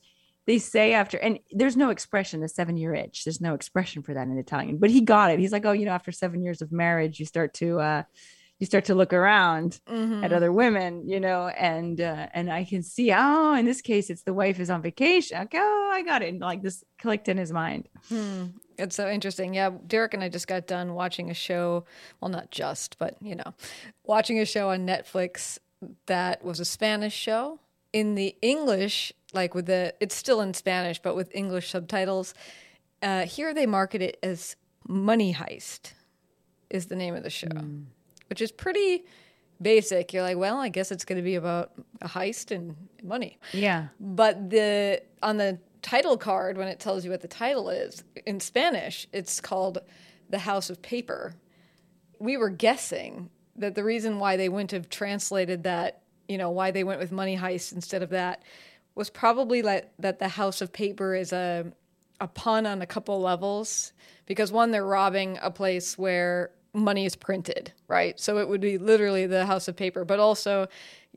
they 0.47 0.59
say 0.59 0.93
after, 0.93 1.17
and 1.17 1.39
there's 1.51 1.75
no 1.75 1.89
expression, 1.89 2.39
the 2.39 2.47
seven 2.47 2.77
year 2.77 2.93
itch. 2.93 3.23
There's 3.23 3.41
no 3.41 3.53
expression 3.53 4.03
for 4.03 4.13
that 4.13 4.27
in 4.27 4.37
Italian, 4.37 4.77
but 4.77 4.91
he 4.91 5.01
got 5.01 5.31
it. 5.31 5.39
He's 5.39 5.51
like, 5.51 5.65
"Oh, 5.65 5.71
you 5.71 5.85
know, 5.85 5.91
after 5.91 6.11
seven 6.11 6.41
years 6.41 6.61
of 6.61 6.71
marriage, 6.71 7.19
you 7.19 7.25
start 7.25 7.53
to." 7.55 7.79
uh 7.79 8.03
you 8.59 8.65
start 8.65 8.85
to 8.85 8.95
look 8.95 9.11
around 9.13 9.79
Mhm. 9.87 10.23
at 10.23 10.31
other 10.31 10.51
women, 10.51 11.07
you 11.07 11.19
know, 11.19 11.47
and 11.49 11.99
uh, 11.99 12.27
and 12.33 12.51
I 12.51 12.63
can 12.63 12.83
see, 12.83 13.11
oh, 13.13 13.53
in 13.53 13.65
this 13.65 13.81
case, 13.81 14.09
it's 14.09 14.23
the 14.23 14.33
wife 14.33 14.59
is 14.59 14.69
on 14.69 14.81
vacation. 14.81 15.37
Okay, 15.43 15.57
oh, 15.59 15.89
I 15.93 16.01
got 16.03 16.21
it. 16.21 16.29
And 16.29 16.39
like 16.41 16.61
this 16.61 16.83
clicked 16.99 17.27
in 17.27 17.37
his 17.37 17.51
mind. 17.51 17.89
Hmm. 18.09 18.45
It's 18.77 18.95
so 18.95 19.09
interesting. 19.09 19.53
Yeah, 19.53 19.71
Derek 19.87 20.13
and 20.13 20.23
I 20.23 20.29
just 20.29 20.47
got 20.47 20.67
done 20.67 20.93
watching 20.93 21.29
a 21.29 21.33
show. 21.33 21.85
Well, 22.21 22.29
not 22.29 22.51
just, 22.51 22.97
but 22.97 23.15
you 23.21 23.35
know, 23.35 23.53
watching 24.03 24.39
a 24.39 24.45
show 24.45 24.69
on 24.69 24.85
Netflix 24.85 25.59
that 26.07 26.43
was 26.43 26.59
a 26.59 26.65
Spanish 26.65 27.13
show. 27.13 27.59
In 27.93 28.15
the 28.15 28.35
English, 28.41 29.13
like 29.33 29.53
with 29.55 29.67
the, 29.67 29.93
it's 30.01 30.15
still 30.15 30.41
in 30.41 30.53
Spanish, 30.53 31.01
but 31.01 31.15
with 31.15 31.33
English 31.33 31.69
subtitles. 31.69 32.33
Uh, 33.01 33.25
here 33.25 33.53
they 33.53 33.65
market 33.65 34.01
it 34.01 34.17
as 34.23 34.55
Money 34.87 35.33
Heist, 35.33 35.93
is 36.69 36.87
the 36.87 36.95
name 36.97 37.15
of 37.15 37.23
the 37.23 37.29
show, 37.29 37.47
which 38.27 38.41
is 38.41 38.51
pretty 38.51 39.05
basic. 39.61 40.13
You're 40.13 40.23
like, 40.23 40.37
well, 40.37 40.57
I 40.57 40.69
guess 40.69 40.91
it's 40.91 41.05
going 41.05 41.17
to 41.17 41.23
be 41.23 41.35
about 41.35 41.71
a 42.01 42.07
heist 42.07 42.51
and 42.51 42.75
money 43.03 43.37
Yeah. 43.53 43.87
but 43.99 44.49
the 44.49 45.01
on 45.21 45.37
the 45.37 45.59
title 45.81 46.17
card 46.17 46.57
when 46.57 46.67
it 46.67 46.79
tells 46.79 47.05
you 47.05 47.11
what 47.11 47.21
the 47.21 47.27
title 47.27 47.69
is 47.69 48.03
in 48.25 48.39
Spanish, 48.39 49.07
it's 49.13 49.39
called 49.39 49.77
The 50.29 50.39
House 50.39 50.69
of 50.69 50.81
Paper. 50.81 51.35
We 52.19 52.37
were 52.37 52.49
guessing 52.49 53.29
that 53.57 53.75
the 53.75 53.83
reason 53.83 54.19
why 54.19 54.35
they 54.37 54.49
wouldn't 54.49 54.71
have 54.71 54.89
translated 54.89 55.63
that, 55.63 56.01
you 56.27 56.37
know, 56.37 56.49
why 56.49 56.71
they 56.71 56.83
went 56.83 56.99
with 56.99 57.11
Money 57.11 57.37
Heist 57.37 57.71
instead 57.73 58.01
of 58.03 58.09
that, 58.09 58.41
was 58.95 59.09
probably 59.09 59.61
like 59.61 59.91
that 59.99 60.19
the 60.19 60.27
House 60.27 60.61
of 60.61 60.73
Paper 60.73 61.13
is 61.15 61.31
a 61.31 61.71
a 62.19 62.27
pun 62.27 62.65
on 62.65 62.81
a 62.81 62.85
couple 62.85 63.19
levels 63.19 63.91
because 64.25 64.49
one 64.51 64.71
they're 64.71 64.85
robbing 64.85 65.37
a 65.41 65.51
place 65.51 65.97
where 65.97 66.49
money 66.75 67.05
is 67.05 67.15
printed, 67.15 67.71
right? 67.87 68.19
So 68.19 68.37
it 68.37 68.47
would 68.49 68.61
be 68.61 68.77
literally 68.77 69.25
the 69.25 69.45
House 69.45 69.67
of 69.67 69.75
Paper, 69.75 70.05
but 70.05 70.19
also, 70.19 70.67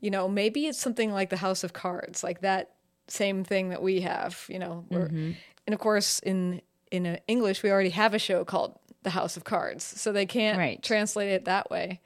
you 0.01 0.09
know, 0.09 0.27
maybe 0.27 0.67
it's 0.67 0.79
something 0.79 1.11
like 1.11 1.29
the 1.29 1.37
House 1.37 1.63
of 1.63 1.73
Cards, 1.73 2.23
like 2.23 2.41
that 2.41 2.71
same 3.07 3.43
thing 3.43 3.69
that 3.69 3.81
we 3.81 4.01
have, 4.01 4.45
you 4.47 4.59
know. 4.59 4.85
where- 4.89 5.07
And 5.07 5.73
of 5.73 5.79
course, 5.79 6.19
in 6.19 6.61
in 6.91 7.05
uh, 7.05 7.17
English, 7.27 7.61
we 7.61 7.69
already 7.69 7.91
have 7.91 8.15
a 8.15 8.19
show 8.19 8.43
called 8.43 8.79
The 9.03 9.11
House 9.11 9.37
of 9.37 9.43
Cards, 9.43 9.83
so 9.83 10.11
they 10.11 10.25
can't 10.25 10.57
Right. 10.57 10.81
translate 10.81 11.29
it 11.29 11.45
that 11.45 11.69
way. 11.69 12.01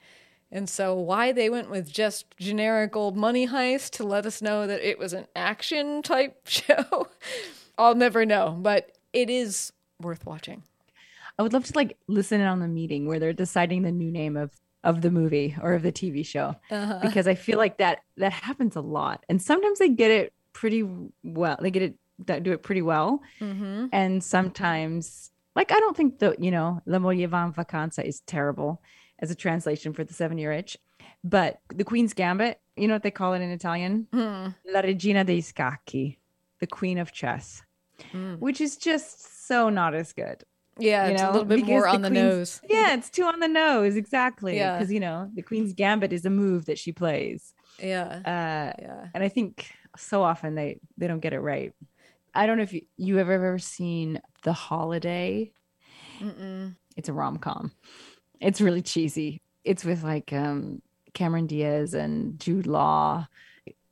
And 0.52 0.68
so, 0.68 0.94
why 0.94 1.32
they 1.32 1.48
went 1.48 1.70
with 1.70 1.90
just 1.90 2.26
generic 2.38 2.94
old 2.94 3.16
money 3.16 3.48
heist 3.48 3.90
to 3.92 4.04
let 4.04 4.26
us 4.26 4.42
know 4.42 4.66
that 4.66 4.86
it 4.86 4.98
was 4.98 5.14
an 5.14 5.26
action 5.34 6.02
type 6.02 6.36
show, 6.46 7.08
I'll 7.78 7.94
never 7.94 8.26
know. 8.26 8.56
But 8.60 8.92
it 9.14 9.30
is 9.30 9.72
worth 10.00 10.26
watching. 10.26 10.62
I 11.38 11.42
would 11.42 11.52
love 11.52 11.64
to 11.66 11.72
like 11.74 11.96
listen 12.06 12.40
in 12.40 12.46
on 12.46 12.60
the 12.60 12.68
meeting 12.68 13.06
where 13.06 13.18
they're 13.18 13.32
deciding 13.32 13.82
the 13.82 13.92
new 13.92 14.10
name 14.10 14.36
of 14.36 14.50
of 14.84 15.00
the 15.00 15.10
movie 15.10 15.56
or 15.62 15.72
of 15.74 15.82
the 15.82 15.90
TV 15.92 16.24
show 16.24 16.54
Uh-huh. 16.70 16.98
because 17.02 17.26
I 17.26 17.34
feel 17.34 17.56
like 17.58 17.78
that 17.78 18.00
that 18.18 18.32
happens 18.32 18.76
a 18.76 18.80
lot 18.82 19.24
and 19.28 19.40
sometimes 19.40 19.78
they 19.78 19.88
get 19.88 20.10
it 20.10 20.32
pretty 20.52 20.84
well 21.22 21.56
they 21.60 21.70
get 21.70 21.82
it 21.82 21.94
that 22.26 22.42
do 22.42 22.52
it 22.52 22.62
pretty 22.62 22.82
well 22.82 23.20
Mm-hmm. 23.40 23.86
and 23.92 24.22
sometimes 24.22 25.30
like 25.56 25.72
I 25.72 25.80
don't 25.80 25.96
think 25.96 26.18
the 26.18 26.36
you 26.38 26.50
know 26.50 26.80
La 26.86 26.98
moglie 26.98 27.26
va 27.26 27.44
in 27.46 27.52
vacanza 27.52 28.04
is 28.04 28.20
terrible 28.20 28.82
as 29.18 29.30
a 29.30 29.34
translation 29.34 29.92
for 29.92 30.04
the 30.04 30.14
seven 30.14 30.38
year 30.38 30.52
itch 30.52 30.76
but 31.24 31.60
the 31.74 31.84
Queen's 31.84 32.12
Gambit 32.14 32.60
you 32.76 32.86
know 32.86 32.94
what 32.94 33.02
they 33.02 33.10
call 33.10 33.34
it 33.34 33.40
in 33.40 33.50
Italian 33.50 34.06
Hmm. 34.12 34.48
La 34.72 34.80
Regina 34.80 35.24
dei 35.24 35.40
Scacchi 35.40 36.18
the 36.60 36.66
Queen 36.66 36.98
of 36.98 37.10
Chess 37.12 37.62
which 38.38 38.60
is 38.60 38.76
just 38.76 39.46
so 39.48 39.68
not 39.70 39.94
as 39.94 40.12
good 40.12 40.44
Yeah, 40.78 41.06
you 41.06 41.12
it's 41.12 41.22
know, 41.22 41.30
a 41.30 41.32
little 41.32 41.44
bit 41.46 41.56
because 41.56 41.68
more 41.68 41.86
on 41.88 42.02
the 42.02 42.08
queen's- 42.10 42.24
nose. 42.24 42.60
Yeah, 42.68 42.94
it's 42.94 43.10
too 43.10 43.24
on 43.24 43.38
the 43.40 43.48
nose, 43.48 43.96
exactly. 43.96 44.56
Yeah. 44.56 44.76
Because 44.78 44.92
you 44.92 45.00
know, 45.00 45.30
the 45.34 45.42
Queen's 45.42 45.72
Gambit 45.72 46.12
is 46.12 46.24
a 46.24 46.30
move 46.30 46.66
that 46.66 46.78
she 46.78 46.92
plays. 46.92 47.54
Yeah, 47.80 48.04
Uh 48.24 48.80
yeah. 48.82 49.06
and 49.14 49.22
I 49.24 49.28
think 49.28 49.70
so 49.96 50.22
often 50.22 50.54
they 50.54 50.80
they 50.98 51.06
don't 51.06 51.20
get 51.20 51.32
it 51.32 51.40
right. 51.40 51.72
I 52.34 52.46
don't 52.46 52.56
know 52.56 52.64
if 52.64 52.72
you, 52.72 52.82
you 52.96 53.16
have 53.18 53.30
ever 53.30 53.58
seen 53.58 54.20
The 54.42 54.52
Holiday. 54.52 55.52
Mm-mm. 56.20 56.74
It's 56.96 57.08
a 57.08 57.12
rom 57.12 57.38
com. 57.38 57.70
It's 58.40 58.60
really 58.60 58.82
cheesy. 58.82 59.40
It's 59.64 59.84
with 59.84 60.02
like 60.02 60.32
um, 60.32 60.82
Cameron 61.12 61.46
Diaz 61.46 61.94
and 61.94 62.38
Jude 62.40 62.66
Law. 62.66 63.28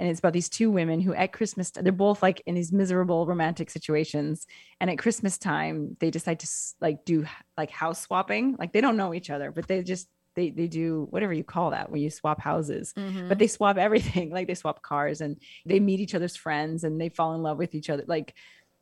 And 0.02 0.10
it's 0.10 0.18
about 0.18 0.32
these 0.32 0.48
two 0.48 0.68
women 0.68 0.98
who 1.00 1.14
at 1.14 1.32
Christmas, 1.32 1.70
they're 1.70 1.92
both 1.92 2.24
like 2.24 2.42
in 2.44 2.56
these 2.56 2.72
miserable 2.72 3.24
romantic 3.24 3.70
situations. 3.70 4.48
And 4.80 4.90
at 4.90 4.98
Christmas 4.98 5.38
time, 5.38 5.96
they 6.00 6.10
decide 6.10 6.40
to 6.40 6.48
like 6.80 7.04
do 7.04 7.24
like 7.56 7.70
house 7.70 8.00
swapping. 8.02 8.56
Like 8.58 8.72
they 8.72 8.80
don't 8.80 8.96
know 8.96 9.14
each 9.14 9.30
other, 9.30 9.52
but 9.52 9.68
they 9.68 9.80
just, 9.84 10.08
they, 10.34 10.50
they 10.50 10.66
do 10.66 11.06
whatever 11.10 11.32
you 11.32 11.44
call 11.44 11.70
that 11.70 11.88
when 11.88 12.00
you 12.00 12.10
swap 12.10 12.40
houses, 12.40 12.92
Mm-hmm. 12.94 13.28
but 13.28 13.38
they 13.38 13.46
swap 13.46 13.76
everything. 13.76 14.30
Like 14.34 14.48
they 14.48 14.56
swap 14.56 14.82
cars 14.82 15.20
and 15.20 15.36
they 15.64 15.78
meet 15.78 16.00
each 16.00 16.16
other's 16.16 16.34
friends 16.34 16.82
and 16.82 17.00
they 17.00 17.08
fall 17.08 17.36
in 17.36 17.42
love 17.42 17.58
with 17.58 17.72
each 17.76 17.88
other. 17.88 18.02
Like, 18.08 18.34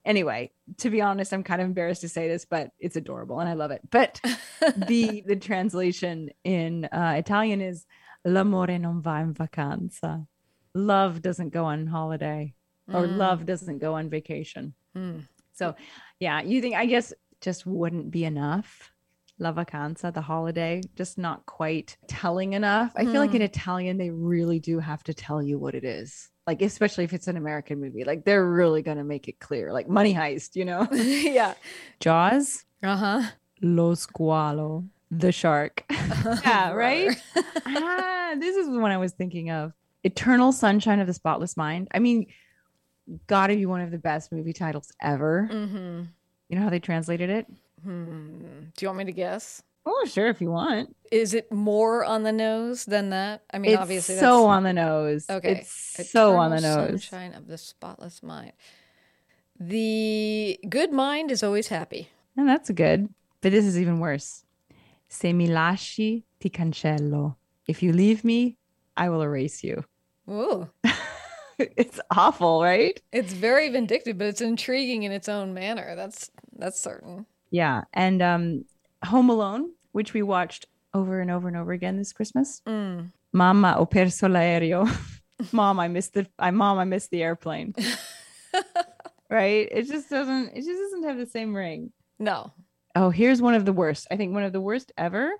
anyway, 0.06 0.52
to 0.78 0.88
be 0.88 1.02
honest, 1.02 1.34
I'm 1.34 1.44
kind 1.44 1.60
of 1.60 1.66
embarrassed 1.66 2.00
to 2.00 2.08
say 2.08 2.28
this, 2.28 2.46
but 2.46 2.70
it's 2.78 2.96
adorable 2.96 3.40
and 3.40 3.48
I 3.50 3.52
love 3.52 3.72
it. 3.72 3.82
But 3.90 4.22
the 4.74 5.22
the 5.26 5.36
translation 5.36 6.30
in 6.44 6.86
uh, 6.86 7.16
Italian 7.18 7.60
is 7.60 7.84
l'amore 8.24 8.78
non 8.78 9.02
va 9.02 9.16
in 9.20 9.34
vacanza. 9.34 10.26
Love 10.74 11.22
doesn't 11.22 11.50
go 11.50 11.64
on 11.64 11.86
holiday 11.86 12.54
or 12.88 13.06
Mm. 13.06 13.16
love 13.16 13.46
doesn't 13.46 13.78
go 13.78 13.94
on 13.94 14.08
vacation. 14.08 14.74
Mm. 14.96 15.26
So, 15.52 15.74
yeah, 16.18 16.42
you 16.42 16.60
think 16.60 16.74
I 16.76 16.86
guess 16.86 17.12
just 17.40 17.66
wouldn't 17.66 18.10
be 18.10 18.24
enough. 18.24 18.90
La 19.38 19.52
vacanza, 19.54 20.12
the 20.12 20.20
holiday, 20.20 20.82
just 20.96 21.16
not 21.16 21.46
quite 21.46 21.96
telling 22.08 22.52
enough. 22.52 22.92
I 22.94 23.06
feel 23.06 23.22
like 23.22 23.34
in 23.34 23.40
Italian, 23.40 23.96
they 23.96 24.10
really 24.10 24.58
do 24.60 24.78
have 24.80 25.02
to 25.04 25.14
tell 25.14 25.42
you 25.42 25.58
what 25.58 25.74
it 25.74 25.82
is. 25.82 26.28
Like, 26.46 26.60
especially 26.60 27.04
if 27.04 27.14
it's 27.14 27.26
an 27.26 27.38
American 27.38 27.80
movie, 27.80 28.04
like 28.04 28.26
they're 28.26 28.44
really 28.46 28.82
going 28.82 28.98
to 28.98 29.04
make 29.04 29.28
it 29.28 29.38
clear, 29.40 29.72
like 29.72 29.88
Money 29.88 30.12
Heist, 30.12 30.56
you 30.56 30.66
know? 30.66 30.86
yeah. 30.92 31.54
Jaws, 32.00 32.66
Uh 32.82 32.96
huh. 32.96 33.22
Lo 33.62 33.94
Squalo, 33.94 34.86
the 35.10 35.32
shark. 35.32 35.84
yeah, 36.44 36.72
right? 36.72 37.16
ah, 37.66 38.34
this 38.38 38.56
is 38.56 38.66
the 38.66 38.78
one 38.78 38.90
I 38.90 38.98
was 38.98 39.12
thinking 39.12 39.50
of. 39.50 39.72
Eternal 40.02 40.52
Sunshine 40.52 41.00
of 41.00 41.06
the 41.06 41.14
Spotless 41.14 41.56
Mind. 41.56 41.88
I 41.92 41.98
mean, 41.98 42.26
gotta 43.26 43.54
be 43.54 43.66
one 43.66 43.80
of 43.80 43.90
the 43.90 43.98
best 43.98 44.32
movie 44.32 44.52
titles 44.52 44.92
ever. 45.00 45.48
Mm-hmm. 45.50 46.02
You 46.48 46.56
know 46.56 46.62
how 46.62 46.70
they 46.70 46.80
translated 46.80 47.30
it? 47.30 47.46
Hmm. 47.82 48.40
Do 48.76 48.84
you 48.84 48.88
want 48.88 48.98
me 48.98 49.04
to 49.04 49.12
guess? 49.12 49.62
Oh, 49.86 50.04
sure, 50.06 50.28
if 50.28 50.40
you 50.40 50.50
want. 50.50 50.94
Is 51.10 51.32
it 51.32 51.50
more 51.50 52.04
on 52.04 52.22
the 52.22 52.32
nose 52.32 52.84
than 52.84 53.10
that? 53.10 53.42
I 53.52 53.58
mean, 53.58 53.72
it's 53.72 53.80
obviously, 53.80 54.16
so 54.16 54.20
that's 54.20 54.34
on 54.34 54.62
the 54.62 54.72
nose. 54.72 55.26
okay. 55.30 55.52
It's 55.52 56.10
so 56.10 56.36
on 56.36 56.50
the 56.50 56.58
Eternal 56.58 56.88
nose. 56.88 57.04
Sunshine 57.04 57.34
of 57.34 57.46
the 57.46 57.56
spotless 57.56 58.22
mind. 58.22 58.52
The 59.58 60.58
good 60.68 60.92
mind 60.92 61.30
is 61.30 61.42
always 61.42 61.68
happy. 61.68 62.08
And 62.36 62.48
that's 62.48 62.70
good. 62.70 63.08
But 63.40 63.52
this 63.52 63.64
is 63.64 63.78
even 63.78 64.00
worse. 64.00 64.44
Se 65.08 65.32
mi 65.32 65.48
lasci, 65.48 66.24
ti 66.38 66.50
cancello. 66.50 67.36
If 67.66 67.82
you 67.82 67.92
leave 67.92 68.22
me, 68.24 68.58
I 69.00 69.08
will 69.08 69.22
erase 69.22 69.64
you. 69.64 69.82
Ooh, 70.30 70.68
it's 71.58 71.98
awful, 72.10 72.62
right? 72.62 73.00
it's 73.10 73.32
very 73.32 73.70
vindictive, 73.70 74.18
but 74.18 74.28
it's 74.28 74.42
intriguing 74.42 75.04
in 75.04 75.10
its 75.10 75.28
own 75.28 75.54
manner. 75.54 75.96
That's 75.96 76.30
that's 76.56 76.78
certain. 76.78 77.24
Yeah. 77.50 77.84
And 77.94 78.20
um 78.20 78.64
Home 79.06 79.30
Alone, 79.30 79.70
which 79.92 80.12
we 80.12 80.22
watched 80.22 80.66
over 80.92 81.20
and 81.20 81.30
over 81.30 81.48
and 81.48 81.56
over 81.56 81.72
again 81.72 81.96
this 81.96 82.12
Christmas. 82.12 82.60
Mm. 82.66 83.12
Mama, 83.32 83.72
ho 83.72 83.86
perso 83.86 84.28
l'aereo. 84.28 84.86
mom, 85.52 85.80
I 85.80 85.88
missed 85.88 86.12
the 86.12 86.26
I 86.38 86.50
mom, 86.50 86.78
I 86.78 86.84
missed 86.84 87.10
the 87.10 87.22
airplane. 87.22 87.74
right? 89.30 89.66
It 89.72 89.88
just 89.88 90.10
doesn't 90.10 90.50
it 90.50 90.62
just 90.62 90.78
doesn't 90.78 91.04
have 91.04 91.16
the 91.16 91.26
same 91.26 91.56
ring. 91.56 91.90
No. 92.18 92.52
Oh, 92.94 93.08
here's 93.08 93.40
one 93.40 93.54
of 93.54 93.64
the 93.64 93.72
worst. 93.72 94.06
I 94.10 94.16
think 94.16 94.34
one 94.34 94.44
of 94.44 94.52
the 94.52 94.60
worst 94.60 94.92
ever 94.98 95.32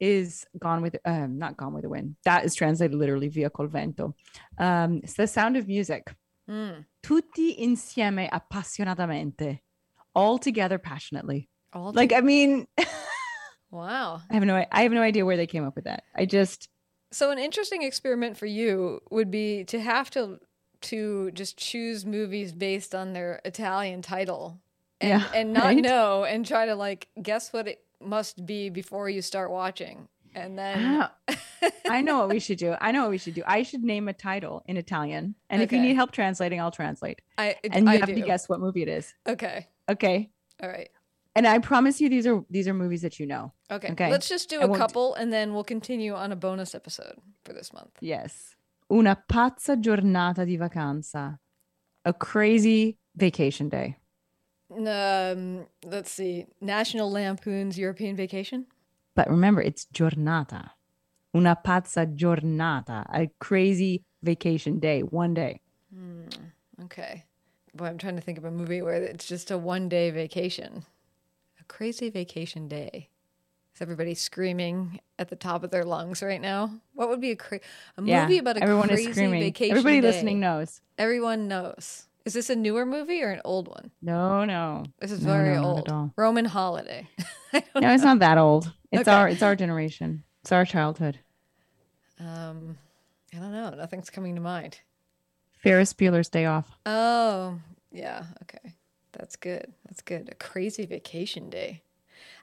is 0.00 0.44
Gone 0.58 0.82
with 0.82 0.96
um 1.04 1.38
not 1.38 1.56
Gone 1.56 1.72
with 1.74 1.82
the 1.82 1.88
Wind. 1.88 2.16
That 2.24 2.44
is 2.44 2.54
translated 2.54 2.96
literally 2.96 3.28
via 3.28 3.50
col 3.50 3.66
vento. 3.66 4.14
Um 4.58 5.00
it's 5.02 5.14
the 5.14 5.26
sound 5.26 5.56
of 5.56 5.66
music. 5.68 6.14
Mm. 6.48 6.84
Tutti 7.02 7.56
insieme 7.60 8.28
appassionatamente. 8.30 9.60
All 10.14 10.38
together 10.38 10.78
passionately. 10.78 11.48
All 11.72 11.92
Like 11.92 12.12
I 12.12 12.20
mean, 12.20 12.66
wow. 13.70 14.22
I 14.30 14.34
have 14.34 14.44
no 14.44 14.64
I 14.70 14.82
have 14.82 14.92
no 14.92 15.02
idea 15.02 15.24
where 15.24 15.36
they 15.36 15.46
came 15.46 15.64
up 15.64 15.74
with 15.76 15.84
that. 15.84 16.04
I 16.14 16.24
just 16.24 16.68
So 17.12 17.30
an 17.30 17.38
interesting 17.38 17.82
experiment 17.82 18.36
for 18.36 18.46
you 18.46 19.00
would 19.10 19.30
be 19.30 19.64
to 19.64 19.80
have 19.80 20.10
to 20.10 20.38
to 20.82 21.30
just 21.32 21.56
choose 21.58 22.04
movies 22.04 22.52
based 22.52 22.94
on 22.94 23.12
their 23.12 23.40
Italian 23.44 24.02
title 24.02 24.60
and 25.00 25.20
Yeah, 25.20 25.26
and 25.34 25.52
not 25.52 25.64
right? 25.64 25.76
know 25.82 26.24
and 26.24 26.46
try 26.46 26.66
to 26.66 26.74
like 26.74 27.08
guess 27.20 27.52
what 27.52 27.66
it 27.66 27.80
must 28.00 28.44
be 28.46 28.68
before 28.70 29.08
you 29.10 29.22
start 29.22 29.50
watching. 29.50 30.08
And 30.34 30.58
then 30.58 31.00
Ah, 31.00 31.12
I 31.88 32.02
know 32.02 32.18
what 32.18 32.28
we 32.28 32.40
should 32.40 32.58
do. 32.58 32.74
I 32.80 32.92
know 32.92 33.02
what 33.02 33.10
we 33.10 33.18
should 33.18 33.32
do. 33.34 33.42
I 33.46 33.62
should 33.62 33.82
name 33.82 34.06
a 34.08 34.12
title 34.12 34.62
in 34.66 34.76
Italian. 34.76 35.34
And 35.48 35.62
if 35.62 35.72
you 35.72 35.80
need 35.80 35.96
help 35.96 36.10
translating, 36.12 36.60
I'll 36.60 36.70
translate. 36.70 37.22
I 37.38 37.56
And 37.72 37.86
you 37.86 37.92
I 37.92 37.96
have 37.96 38.08
do. 38.08 38.14
to 38.16 38.20
guess 38.20 38.46
what 38.48 38.60
movie 38.60 38.82
it 38.82 38.88
is. 38.88 39.14
Okay. 39.26 39.66
Okay. 39.88 40.30
All 40.62 40.68
right. 40.68 40.90
And 41.34 41.46
I 41.46 41.58
promise 41.58 42.00
you 42.00 42.08
these 42.10 42.26
are 42.26 42.44
these 42.50 42.68
are 42.68 42.74
movies 42.74 43.00
that 43.02 43.18
you 43.18 43.26
know. 43.26 43.52
Okay. 43.70 43.92
Okay. 43.92 44.10
Let's 44.10 44.28
just 44.28 44.50
do 44.50 44.60
I 44.60 44.64
a 44.64 44.76
couple 44.76 45.14
and 45.14 45.32
then 45.32 45.54
we'll 45.54 45.64
continue 45.64 46.14
on 46.14 46.32
a 46.32 46.36
bonus 46.36 46.74
episode 46.74 47.16
for 47.44 47.52
this 47.54 47.72
month. 47.72 47.90
Yes. 48.00 48.54
Una 48.90 49.16
pazza 49.16 49.76
giornata 49.80 50.44
di 50.44 50.56
vacanza. 50.58 51.38
A 52.04 52.12
crazy 52.12 52.98
vacation 53.14 53.68
day. 53.68 53.96
Um, 54.70 55.66
let's 55.84 56.10
see. 56.10 56.46
National 56.60 57.10
Lampoon's 57.10 57.78
European 57.78 58.16
Vacation. 58.16 58.66
But 59.14 59.30
remember, 59.30 59.62
it's 59.62 59.86
giornata. 59.92 60.72
Una 61.34 61.56
pazza 61.64 62.06
giornata. 62.06 63.06
A 63.12 63.28
crazy 63.38 64.02
vacation 64.22 64.78
day. 64.78 65.00
One 65.02 65.34
day. 65.34 65.60
Okay. 66.84 67.24
Boy, 67.74 67.86
I'm 67.86 67.98
trying 67.98 68.16
to 68.16 68.22
think 68.22 68.38
of 68.38 68.44
a 68.44 68.50
movie 68.50 68.82
where 68.82 68.94
it's 69.02 69.26
just 69.26 69.50
a 69.50 69.58
one 69.58 69.88
day 69.88 70.10
vacation. 70.10 70.84
A 71.60 71.64
crazy 71.64 72.10
vacation 72.10 72.68
day. 72.68 73.08
Is 73.74 73.82
everybody 73.82 74.14
screaming 74.14 75.00
at 75.18 75.28
the 75.28 75.36
top 75.36 75.62
of 75.62 75.70
their 75.70 75.84
lungs 75.84 76.22
right 76.22 76.40
now? 76.40 76.70
What 76.94 77.08
would 77.10 77.20
be 77.20 77.32
a 77.32 77.36
cra- 77.36 77.60
a 77.98 78.02
Yeah. 78.02 78.22
movie 78.22 78.38
about 78.38 78.56
a 78.56 78.62
everyone 78.62 78.88
crazy 78.88 79.10
is 79.10 79.16
screaming. 79.16 79.40
vacation? 79.40 79.72
Everybody 79.76 80.00
day? 80.00 80.06
listening 80.06 80.40
knows. 80.40 80.80
Everyone 80.98 81.48
knows. 81.48 82.06
Is 82.26 82.34
this 82.34 82.50
a 82.50 82.56
newer 82.56 82.84
movie 82.84 83.22
or 83.22 83.30
an 83.30 83.40
old 83.44 83.68
one? 83.68 83.90
No, 84.02 84.44
no. 84.44 84.84
This 84.98 85.12
is 85.12 85.24
No, 85.24 85.32
very 85.32 85.54
no, 85.54 85.64
old. 85.64 86.12
Roman 86.16 86.44
Holiday. 86.44 87.08
No, 87.80 87.94
it's 87.94 88.02
not 88.02 88.18
that 88.18 88.36
old. 88.36 88.70
It's 88.92 89.08
Okay. 89.08 89.16
our 89.16 89.28
it's 89.30 89.40
our 89.42 89.56
generation. 89.56 90.24
It's 90.42 90.52
our 90.52 90.66
childhood. 90.66 91.20
um 92.20 92.76
I 93.32 93.38
don't 93.38 93.52
know. 93.52 93.70
Nothing's 93.70 94.10
coming 94.10 94.34
to 94.34 94.40
mind. 94.42 94.80
Ferris 95.62 95.94
Bueller's 95.94 96.28
Day 96.28 96.44
Off. 96.46 96.68
Oh, 96.84 97.58
yeah. 97.92 98.24
Okay. 98.42 98.74
That's 99.12 99.36
good. 99.36 99.72
That's 99.86 100.02
good. 100.02 100.28
A 100.30 100.34
crazy 100.34 100.84
vacation 100.84 101.48
day. 101.48 101.82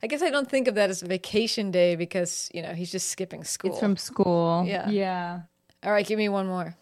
I 0.01 0.07
guess 0.07 0.21
I 0.23 0.29
don't 0.31 0.49
think 0.49 0.67
of 0.67 0.75
that 0.75 0.89
as 0.89 1.03
a 1.03 1.07
vacation 1.07 1.69
day 1.71 1.95
because, 1.95 2.49
you 2.53 2.61
know, 2.61 2.73
he's 2.73 2.91
just 2.91 3.09
skipping 3.09 3.43
school. 3.43 3.71
It's 3.71 3.79
from 3.79 3.97
school. 3.97 4.63
Yeah. 4.65 4.89
Yeah. 4.89 5.41
All 5.83 5.91
right, 5.91 6.05
give 6.07 6.17
me 6.17 6.29
one 6.29 6.47
more. 6.47 6.75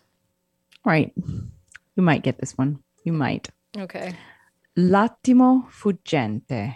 Right. 0.86 1.12
You 1.18 2.04
might 2.04 2.24
get 2.24 2.38
this 2.40 2.58
one. 2.58 2.80
You 3.04 3.14
might. 3.14 3.50
Okay. 3.78 4.16
L'attimo 4.78 5.70
fuggente, 5.70 6.76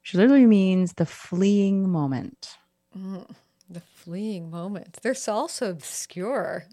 which 0.00 0.14
literally 0.14 0.46
means 0.46 0.94
the 0.94 1.06
fleeing 1.06 1.88
moment. 1.90 2.56
The 3.70 3.80
fleeing 3.80 4.50
moment. 4.50 4.98
They're 5.02 5.14
all 5.28 5.48
so 5.48 5.70
obscure. 5.70 6.64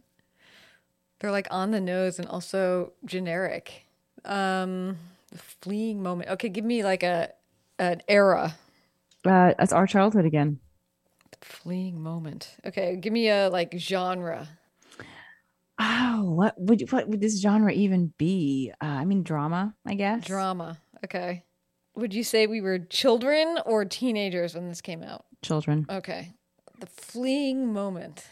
They're 1.19 1.31
like 1.31 1.47
on 1.51 1.71
the 1.71 1.81
nose 1.81 2.19
and 2.19 2.27
also 2.27 2.93
generic. 3.05 3.85
Um, 4.23 4.97
the 5.31 5.37
fleeing 5.37 6.01
moment. 6.01 6.29
Okay, 6.31 6.49
give 6.49 6.65
me 6.65 6.83
like 6.83 7.03
a 7.03 7.29
an 7.79 8.01
era. 8.07 8.55
Uh, 9.25 9.53
that's 9.57 9.73
our 9.73 9.87
childhood 9.87 10.25
again. 10.25 10.59
The 11.31 11.45
Fleeing 11.45 12.01
moment. 12.01 12.55
Okay, 12.65 12.95
give 12.95 13.11
me 13.11 13.29
a 13.29 13.49
like 13.49 13.73
genre. 13.77 14.47
Oh, 15.77 16.23
what 16.31 16.55
would 16.57 16.91
what 16.91 17.07
would 17.09 17.21
this 17.21 17.39
genre 17.41 17.71
even 17.71 18.13
be? 18.17 18.71
Uh, 18.81 18.85
I 18.85 19.05
mean, 19.05 19.23
drama, 19.23 19.75
I 19.85 19.95
guess. 19.95 20.25
Drama. 20.25 20.77
Okay. 21.03 21.43
Would 21.95 22.13
you 22.13 22.23
say 22.23 22.47
we 22.47 22.61
were 22.61 22.79
children 22.79 23.59
or 23.65 23.85
teenagers 23.85 24.53
when 24.55 24.67
this 24.67 24.81
came 24.81 25.01
out? 25.03 25.25
Children, 25.41 25.85
Okay. 25.89 26.33
The 26.79 26.87
fleeing 26.87 27.71
moment. 27.71 28.25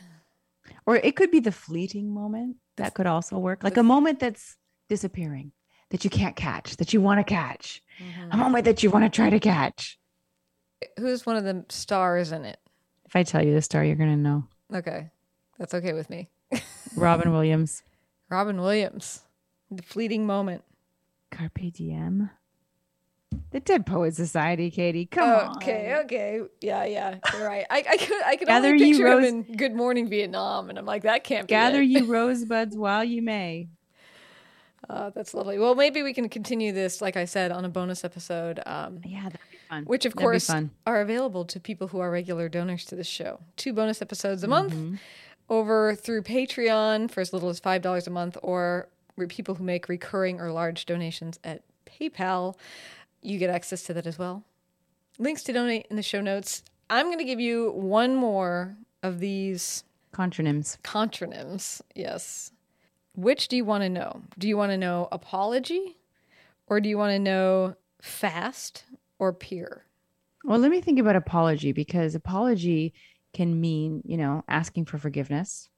or 0.85 0.97
it 0.97 1.15
could 1.15 1.31
be 1.31 1.39
the 1.39 1.51
fleeting 1.51 2.13
moment. 2.13 2.57
That 2.77 2.93
could 2.93 3.07
also 3.07 3.37
work. 3.37 3.63
Like 3.63 3.77
a 3.77 3.83
moment 3.83 4.19
that's 4.19 4.57
disappearing, 4.89 5.51
that 5.91 6.03
you 6.03 6.09
can't 6.09 6.35
catch, 6.35 6.75
that 6.77 6.91
you 6.91 6.99
want 7.01 7.19
to 7.19 7.23
catch, 7.23 7.81
a 8.31 8.35
moment 8.37 8.65
that 8.65 8.83
you 8.83 8.89
want 8.89 9.05
to 9.05 9.09
try 9.09 9.29
to 9.29 9.39
catch. 9.39 9.97
Who's 10.99 11.25
one 11.25 11.37
of 11.37 11.43
the 11.45 11.65
stars 11.69 12.31
in 12.33 12.43
it? 12.45 12.59
If 13.05 13.15
I 13.15 13.23
tell 13.23 13.45
you 13.45 13.53
the 13.53 13.61
star, 13.61 13.85
you're 13.85 13.95
gonna 13.95 14.17
know. 14.17 14.45
Okay. 14.73 15.09
That's 15.59 15.73
okay 15.73 15.93
with 15.93 16.09
me. 16.09 16.29
Robin 16.95 17.31
Williams, 17.33 17.83
Robin 18.29 18.59
Williams. 18.61 19.21
The 19.71 19.83
fleeting 19.83 20.25
moment. 20.27 20.63
Carpe 21.31 21.71
Diem. 21.73 22.29
The 23.49 23.59
Dead 23.59 23.85
Poet 23.87 24.15
Society, 24.15 24.69
Katy. 24.69 25.07
Come 25.07 25.27
on. 25.29 25.55
Okay, 25.57 25.95
okay. 26.03 26.41
Yeah, 26.61 26.85
yeah. 26.85 27.15
You're 27.33 27.47
right. 27.47 27.65
I, 27.71 27.77
I 27.89 27.97
could 27.97 28.23
I 28.23 28.35
could 28.35 28.47
Gather 28.47 28.67
only 28.69 28.85
ye 28.85 28.91
picture 28.93 29.07
him 29.07 29.17
rose- 29.17 29.27
in 29.27 29.41
Good 29.57 29.73
Morning 29.73 30.07
Vietnam, 30.07 30.69
and 30.69 30.77
I'm 30.77 30.85
like, 30.85 31.03
that 31.03 31.23
can't 31.23 31.47
be 31.47 31.51
Gather 31.51 31.81
it. 31.81 31.85
ye 31.87 32.01
rosebuds 32.03 32.77
while 32.77 33.03
you 33.03 33.23
may. 33.23 33.69
Uh, 34.89 35.09
that's 35.15 35.33
lovely. 35.33 35.57
Well, 35.57 35.75
maybe 35.75 36.03
we 36.03 36.13
can 36.13 36.29
continue 36.29 36.71
this, 36.73 37.01
like 37.01 37.15
I 37.17 37.25
said, 37.25 37.51
on 37.51 37.63
a 37.65 37.69
bonus 37.69 38.03
episode, 38.03 38.59
um, 38.65 38.99
Yeah, 39.05 39.23
that'd 39.23 39.39
be 39.49 39.57
fun. 39.69 39.85
which 39.85 40.05
of 40.05 40.13
That'd 40.13 40.21
course 40.23 40.51
are 40.85 41.01
available 41.01 41.45
to 41.45 41.59
people 41.59 41.87
who 41.87 41.99
are 41.99 42.11
regular 42.11 42.49
donors 42.49 42.83
to 42.85 42.95
this 42.95 43.07
show. 43.07 43.39
Two 43.55 43.71
bonus 43.73 44.01
episodes 44.01 44.43
a 44.43 44.47
month 44.47 44.73
Mm-hmm. 44.73 44.95
Over 45.53 45.95
through 45.95 46.23
Patreon 46.23 47.09
for 47.11 47.21
as 47.21 47.33
little 47.33 47.49
as 47.49 47.59
five 47.59 47.81
dollars 47.81 48.07
a 48.07 48.11
month, 48.11 48.37
or 48.41 48.87
people 49.29 49.55
who 49.55 49.63
make 49.63 49.87
recurring 49.89 50.39
or 50.41 50.51
large 50.51 50.85
donations 50.85 51.39
at 51.43 51.61
PayPal. 51.85 52.55
You 53.21 53.37
get 53.37 53.49
access 53.49 53.83
to 53.83 53.93
that 53.93 54.07
as 54.07 54.17
well. 54.17 54.43
Links 55.19 55.43
to 55.43 55.53
donate 55.53 55.85
in 55.89 55.95
the 55.95 56.03
show 56.03 56.21
notes. 56.21 56.63
I'm 56.89 57.05
going 57.05 57.19
to 57.19 57.23
give 57.23 57.39
you 57.39 57.71
one 57.71 58.15
more 58.15 58.75
of 59.03 59.19
these 59.19 59.83
Contronyms. 60.13 60.77
contronyms. 60.81 61.81
Yes. 61.95 62.51
Which 63.15 63.47
do 63.47 63.55
you 63.55 63.65
want 63.65 63.83
to 63.83 63.89
know? 63.89 64.21
Do 64.37 64.47
you 64.47 64.57
want 64.57 64.71
to 64.71 64.77
know 64.77 65.07
apology 65.11 65.97
or 66.67 66.81
do 66.81 66.89
you 66.89 66.97
want 66.97 67.11
to 67.11 67.19
know 67.19 67.75
fast 68.01 68.85
or 69.19 69.31
peer? 69.33 69.85
Well, 70.43 70.59
let 70.59 70.71
me 70.71 70.81
think 70.81 70.99
about 70.99 71.15
apology 71.15 71.71
because 71.71 72.15
apology 72.15 72.93
can 73.33 73.59
mean, 73.59 74.01
you 74.05 74.17
know, 74.17 74.43
asking 74.47 74.85
for 74.85 74.97
forgiveness. 74.97 75.69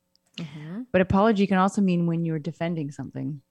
But 0.92 1.00
apology 1.02 1.48
can 1.48 1.58
also 1.58 1.82
mean 1.82 2.08
when 2.08 2.26
you're 2.26 2.40
defending 2.40 2.92
something. 2.92 3.42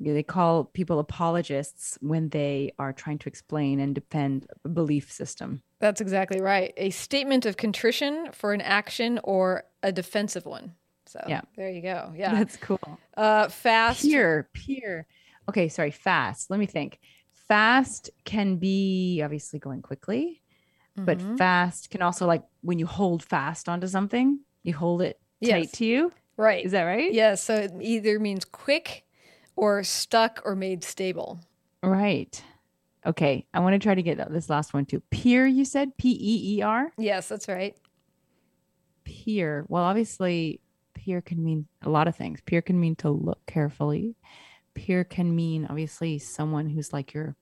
They 0.00 0.22
call 0.22 0.64
people 0.64 0.98
apologists 0.98 1.98
when 2.00 2.30
they 2.30 2.72
are 2.78 2.94
trying 2.94 3.18
to 3.18 3.28
explain 3.28 3.78
and 3.80 3.94
defend 3.94 4.46
a 4.64 4.68
belief 4.70 5.12
system. 5.12 5.62
That's 5.80 6.00
exactly 6.00 6.40
right. 6.40 6.72
A 6.78 6.88
statement 6.88 7.44
of 7.44 7.58
contrition 7.58 8.28
for 8.32 8.54
an 8.54 8.62
action 8.62 9.20
or 9.22 9.64
a 9.82 9.92
defensive 9.92 10.46
one. 10.46 10.72
So 11.04 11.20
Yeah. 11.28 11.42
there 11.56 11.70
you 11.70 11.82
go. 11.82 12.12
Yeah. 12.16 12.34
That's 12.34 12.56
cool. 12.56 12.98
Uh, 13.14 13.48
fast. 13.48 14.00
Peer, 14.02 14.48
peer. 14.54 15.06
Okay, 15.50 15.68
sorry, 15.68 15.90
fast. 15.90 16.48
Let 16.50 16.58
me 16.58 16.66
think. 16.66 16.98
Fast 17.48 18.08
can 18.24 18.56
be 18.56 19.20
obviously 19.22 19.58
going 19.58 19.82
quickly, 19.82 20.41
but 20.96 21.18
Mhm. 21.18 21.38
fast 21.38 21.90
can 21.90 22.02
also 22.02 22.26
like 22.26 22.42
when 22.60 22.78
you 22.78 22.86
hold 22.86 23.22
fast 23.22 23.68
onto 23.68 23.86
something, 23.86 24.40
you 24.62 24.74
hold 24.74 25.02
it 25.02 25.20
tight 25.44 25.64
Yes. 25.64 25.72
to 25.72 25.84
you. 25.84 26.12
Right. 26.36 26.64
Is 26.64 26.72
that 26.72 26.84
right? 26.84 27.12
Yes. 27.12 27.42
So 27.42 27.54
it 27.56 27.72
either 27.80 28.18
means 28.18 28.44
quick 28.44 29.04
or 29.56 29.82
stuck 29.84 30.40
or 30.44 30.54
made 30.56 30.82
stable. 30.84 31.40
Right. 31.82 32.42
Okay. 33.04 33.46
I 33.52 33.60
want 33.60 33.74
to 33.74 33.78
try 33.78 33.94
to 33.94 34.02
get 34.02 34.30
this 34.30 34.48
last 34.48 34.72
one 34.74 34.86
too. 34.86 35.00
Peer, 35.10 35.46
you 35.46 35.64
said 35.64 35.96
P 35.96 36.10
E 36.10 36.56
E 36.58 36.62
R? 36.62 36.92
Yes, 36.96 37.28
that's 37.28 37.48
right. 37.48 37.76
Peer. 39.04 39.64
Well, 39.68 39.82
obviously, 39.82 40.60
peer 40.94 41.20
can 41.20 41.42
mean 41.42 41.66
a 41.82 41.88
lot 41.90 42.06
of 42.06 42.16
things. 42.16 42.40
Peer 42.42 42.62
can 42.62 42.78
mean 42.78 42.94
to 42.96 43.10
look 43.10 43.44
carefully. 43.46 44.14
Peer 44.74 45.04
can 45.04 45.34
mean 45.34 45.66
obviously 45.68 46.18
someone 46.18 46.68
who's 46.68 46.92
like 46.92 47.12
your 47.12 47.34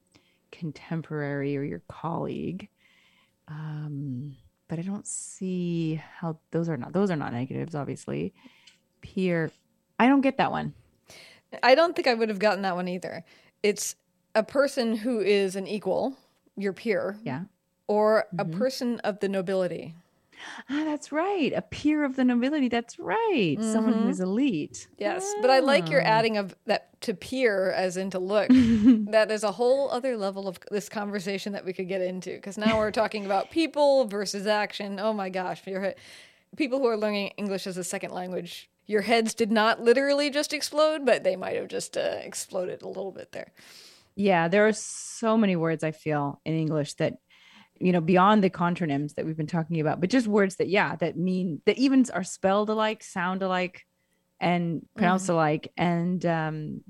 contemporary 0.50 1.56
or 1.56 1.62
your 1.62 1.82
colleague. 1.88 2.68
Um, 3.50 4.36
but 4.68 4.78
I 4.78 4.82
don't 4.82 5.06
see 5.06 6.00
how 6.18 6.38
those 6.52 6.68
are 6.68 6.76
not 6.76 6.92
those 6.92 7.10
are 7.10 7.16
not 7.16 7.32
negatives, 7.32 7.74
obviously. 7.74 8.32
Peer. 9.02 9.50
I 9.98 10.06
don't 10.06 10.20
get 10.20 10.36
that 10.38 10.50
one. 10.50 10.74
I 11.62 11.74
don't 11.74 11.96
think 11.96 12.06
I 12.06 12.14
would 12.14 12.28
have 12.28 12.38
gotten 12.38 12.62
that 12.62 12.76
one 12.76 12.86
either. 12.88 13.24
It's 13.62 13.96
a 14.34 14.42
person 14.44 14.94
who 14.96 15.20
is 15.20 15.56
an 15.56 15.66
equal, 15.66 16.16
your 16.56 16.72
peer, 16.72 17.18
Yeah. 17.24 17.44
or 17.88 18.26
a 18.38 18.44
Mhm. 18.44 18.52
person 18.56 19.00
of 19.00 19.18
the 19.18 19.28
nobility. 19.28 19.94
Ah, 20.68 20.84
that's 20.84 21.12
right. 21.12 21.52
A 21.54 21.62
peer 21.62 22.04
of 22.04 22.16
the 22.16 22.24
nobility. 22.24 22.68
That's 22.68 22.98
right. 22.98 23.56
Someone 23.60 23.94
Mhm. 23.94 24.02
who's 24.04 24.20
elite. 24.20 24.88
Yes, 24.98 25.34
but 25.40 25.50
I 25.50 25.60
like 25.60 25.90
your 25.90 26.02
Ah. 26.02 26.06
adding 26.18 26.36
of 26.36 26.54
that 26.66 27.00
to 27.02 27.14
peer 27.14 27.70
as 27.72 27.96
in 27.96 28.10
to 28.10 28.18
look. 28.18 28.48
there's 29.28 29.44
a 29.44 29.52
whole 29.52 29.90
other 29.90 30.16
level 30.16 30.46
of 30.48 30.58
this 30.70 30.88
conversation 30.88 31.52
that 31.52 31.64
we 31.64 31.72
could 31.72 31.88
get 31.88 32.00
into 32.00 32.34
because 32.34 32.58
now 32.58 32.78
we're 32.78 32.90
talking 32.90 33.24
about 33.26 33.50
people 33.50 34.04
versus 34.06 34.46
action. 34.46 34.98
Oh 35.00 35.12
my 35.12 35.28
gosh, 35.30 35.62
people 36.56 36.78
who 36.78 36.86
are 36.86 36.96
learning 36.96 37.28
English 37.36 37.66
as 37.66 37.76
a 37.76 37.84
second 37.84 38.12
language, 38.12 38.70
your 38.86 39.02
heads 39.02 39.34
did 39.34 39.50
not 39.52 39.80
literally 39.80 40.30
just 40.30 40.52
explode, 40.52 41.06
but 41.06 41.22
they 41.24 41.36
might 41.36 41.56
have 41.56 41.68
just 41.68 41.96
uh, 41.96 42.18
exploded 42.22 42.82
a 42.82 42.88
little 42.88 43.12
bit 43.12 43.32
there. 43.32 43.52
Yeah, 44.16 44.48
there 44.48 44.66
are 44.66 44.72
so 44.72 45.36
many 45.38 45.56
words 45.56 45.84
I 45.84 45.92
feel 45.92 46.40
in 46.44 46.54
English 46.54 46.94
that, 46.94 47.14
you 47.80 47.92
know, 47.92 48.00
beyond 48.00 48.44
the 48.44 48.50
contronyms 48.50 49.14
that 49.14 49.24
we've 49.24 49.36
been 49.36 49.46
talking 49.46 49.80
about, 49.80 50.00
but 50.00 50.10
just 50.10 50.26
words 50.28 50.56
that, 50.56 50.68
yeah, 50.68 50.96
that 50.96 51.16
mean 51.16 51.62
that 51.64 51.78
even 51.78 52.04
are 52.12 52.22
spelled 52.24 52.68
alike, 52.70 53.02
sound 53.02 53.42
alike, 53.42 53.86
and 54.38 54.86
pronounced 54.96 55.28
alike, 55.28 55.72
and 55.76 56.24
um, 56.26 56.82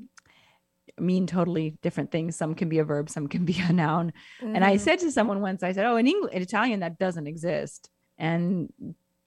mean 0.98 1.26
totally 1.26 1.78
different 1.82 2.10
things. 2.10 2.36
Some 2.36 2.54
can 2.54 2.68
be 2.68 2.78
a 2.78 2.84
verb, 2.84 3.08
some 3.08 3.28
can 3.28 3.44
be 3.44 3.58
a 3.60 3.72
noun. 3.72 4.12
And 4.42 4.64
I 4.64 4.74
Mhm. 4.76 4.80
said 4.80 4.98
to 5.00 5.10
someone 5.10 5.40
once, 5.40 5.62
I 5.62 5.72
said, 5.72 5.86
"Oh, 5.86 5.96
in 5.96 6.06
English, 6.06 6.32
in 6.34 6.42
Italian, 6.42 6.80
that 6.80 6.98
doesn't 6.98 7.26
exist," 7.26 7.90
and 8.18 8.72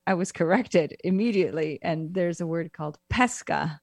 I 0.06 0.14
was 0.16 0.32
corrected 0.32 0.96
immediately. 1.04 1.80
And 1.82 2.14
there's 2.14 2.42
a 2.42 2.48
word 2.48 2.74
called 2.74 3.00
pesca, 3.10 3.80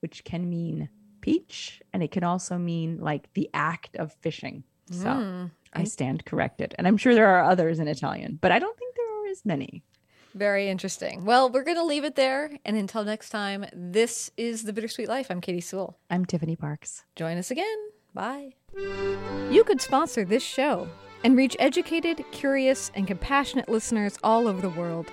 which 0.00 0.24
can 0.24 0.48
mean 0.48 0.88
peach, 1.20 1.82
and 1.92 2.02
it 2.02 2.10
can 2.10 2.24
also 2.24 2.58
mean 2.58 2.98
like 2.98 3.32
the 3.34 3.48
act 3.54 3.96
of 3.96 4.12
fishing. 4.14 4.64
So 4.90 5.08
Mm. 5.10 5.50
I 5.72 5.80
mm-hmm. 5.80 5.86
stand 5.86 6.24
corrected, 6.24 6.74
and 6.78 6.86
I'm 6.86 6.96
sure 6.96 7.14
there 7.14 7.28
are 7.28 7.44
others 7.44 7.78
in 7.78 7.88
Italian, 7.88 8.38
but 8.40 8.52
I 8.52 8.58
don't 8.58 8.76
think 8.78 8.94
there 8.96 9.22
are 9.22 9.26
as 9.28 9.44
many. 9.44 9.82
Very 10.34 10.68
interesting. 10.68 11.24
Well, 11.24 11.50
we're 11.50 11.64
going 11.64 11.76
to 11.76 11.84
leave 11.84 12.04
it 12.04 12.14
there. 12.14 12.56
And 12.64 12.76
until 12.76 13.04
next 13.04 13.30
time, 13.30 13.66
this 13.74 14.30
is 14.36 14.64
The 14.64 14.72
Bittersweet 14.72 15.08
Life. 15.08 15.30
I'm 15.30 15.42
Katy 15.42 15.60
Sewall. 15.60 15.98
I'm 16.08 16.24
Tiffany 16.24 16.56
Parks. 16.56 17.04
Join 17.16 17.36
us 17.36 17.50
again. 17.50 17.76
Bye. 18.14 18.54
You 19.50 19.62
could 19.64 19.82
sponsor 19.82 20.24
this 20.24 20.42
show 20.42 20.88
and 21.22 21.36
reach 21.36 21.56
educated, 21.58 22.24
curious, 22.32 22.90
and 22.94 23.06
compassionate 23.06 23.68
listeners 23.68 24.18
all 24.24 24.48
over 24.48 24.62
the 24.62 24.70
world. 24.70 25.12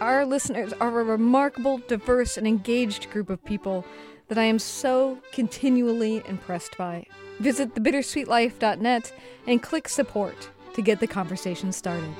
Our 0.00 0.24
listeners 0.24 0.72
are 0.80 1.00
a 1.00 1.04
remarkable, 1.04 1.78
diverse, 1.86 2.36
and 2.36 2.46
engaged 2.46 3.10
group 3.10 3.30
of 3.30 3.44
people 3.44 3.84
that 4.28 4.38
I 4.38 4.44
am 4.44 4.58
so 4.58 5.18
continually 5.32 6.22
impressed 6.26 6.76
by. 6.76 7.06
Visit 7.40 7.74
thebittersweetlife.net 7.74 9.12
and 9.46 9.62
click 9.62 9.88
support 9.88 10.50
to 10.74 10.82
get 10.82 11.00
the 11.00 11.06
conversation 11.06 11.72
started. 11.72 12.14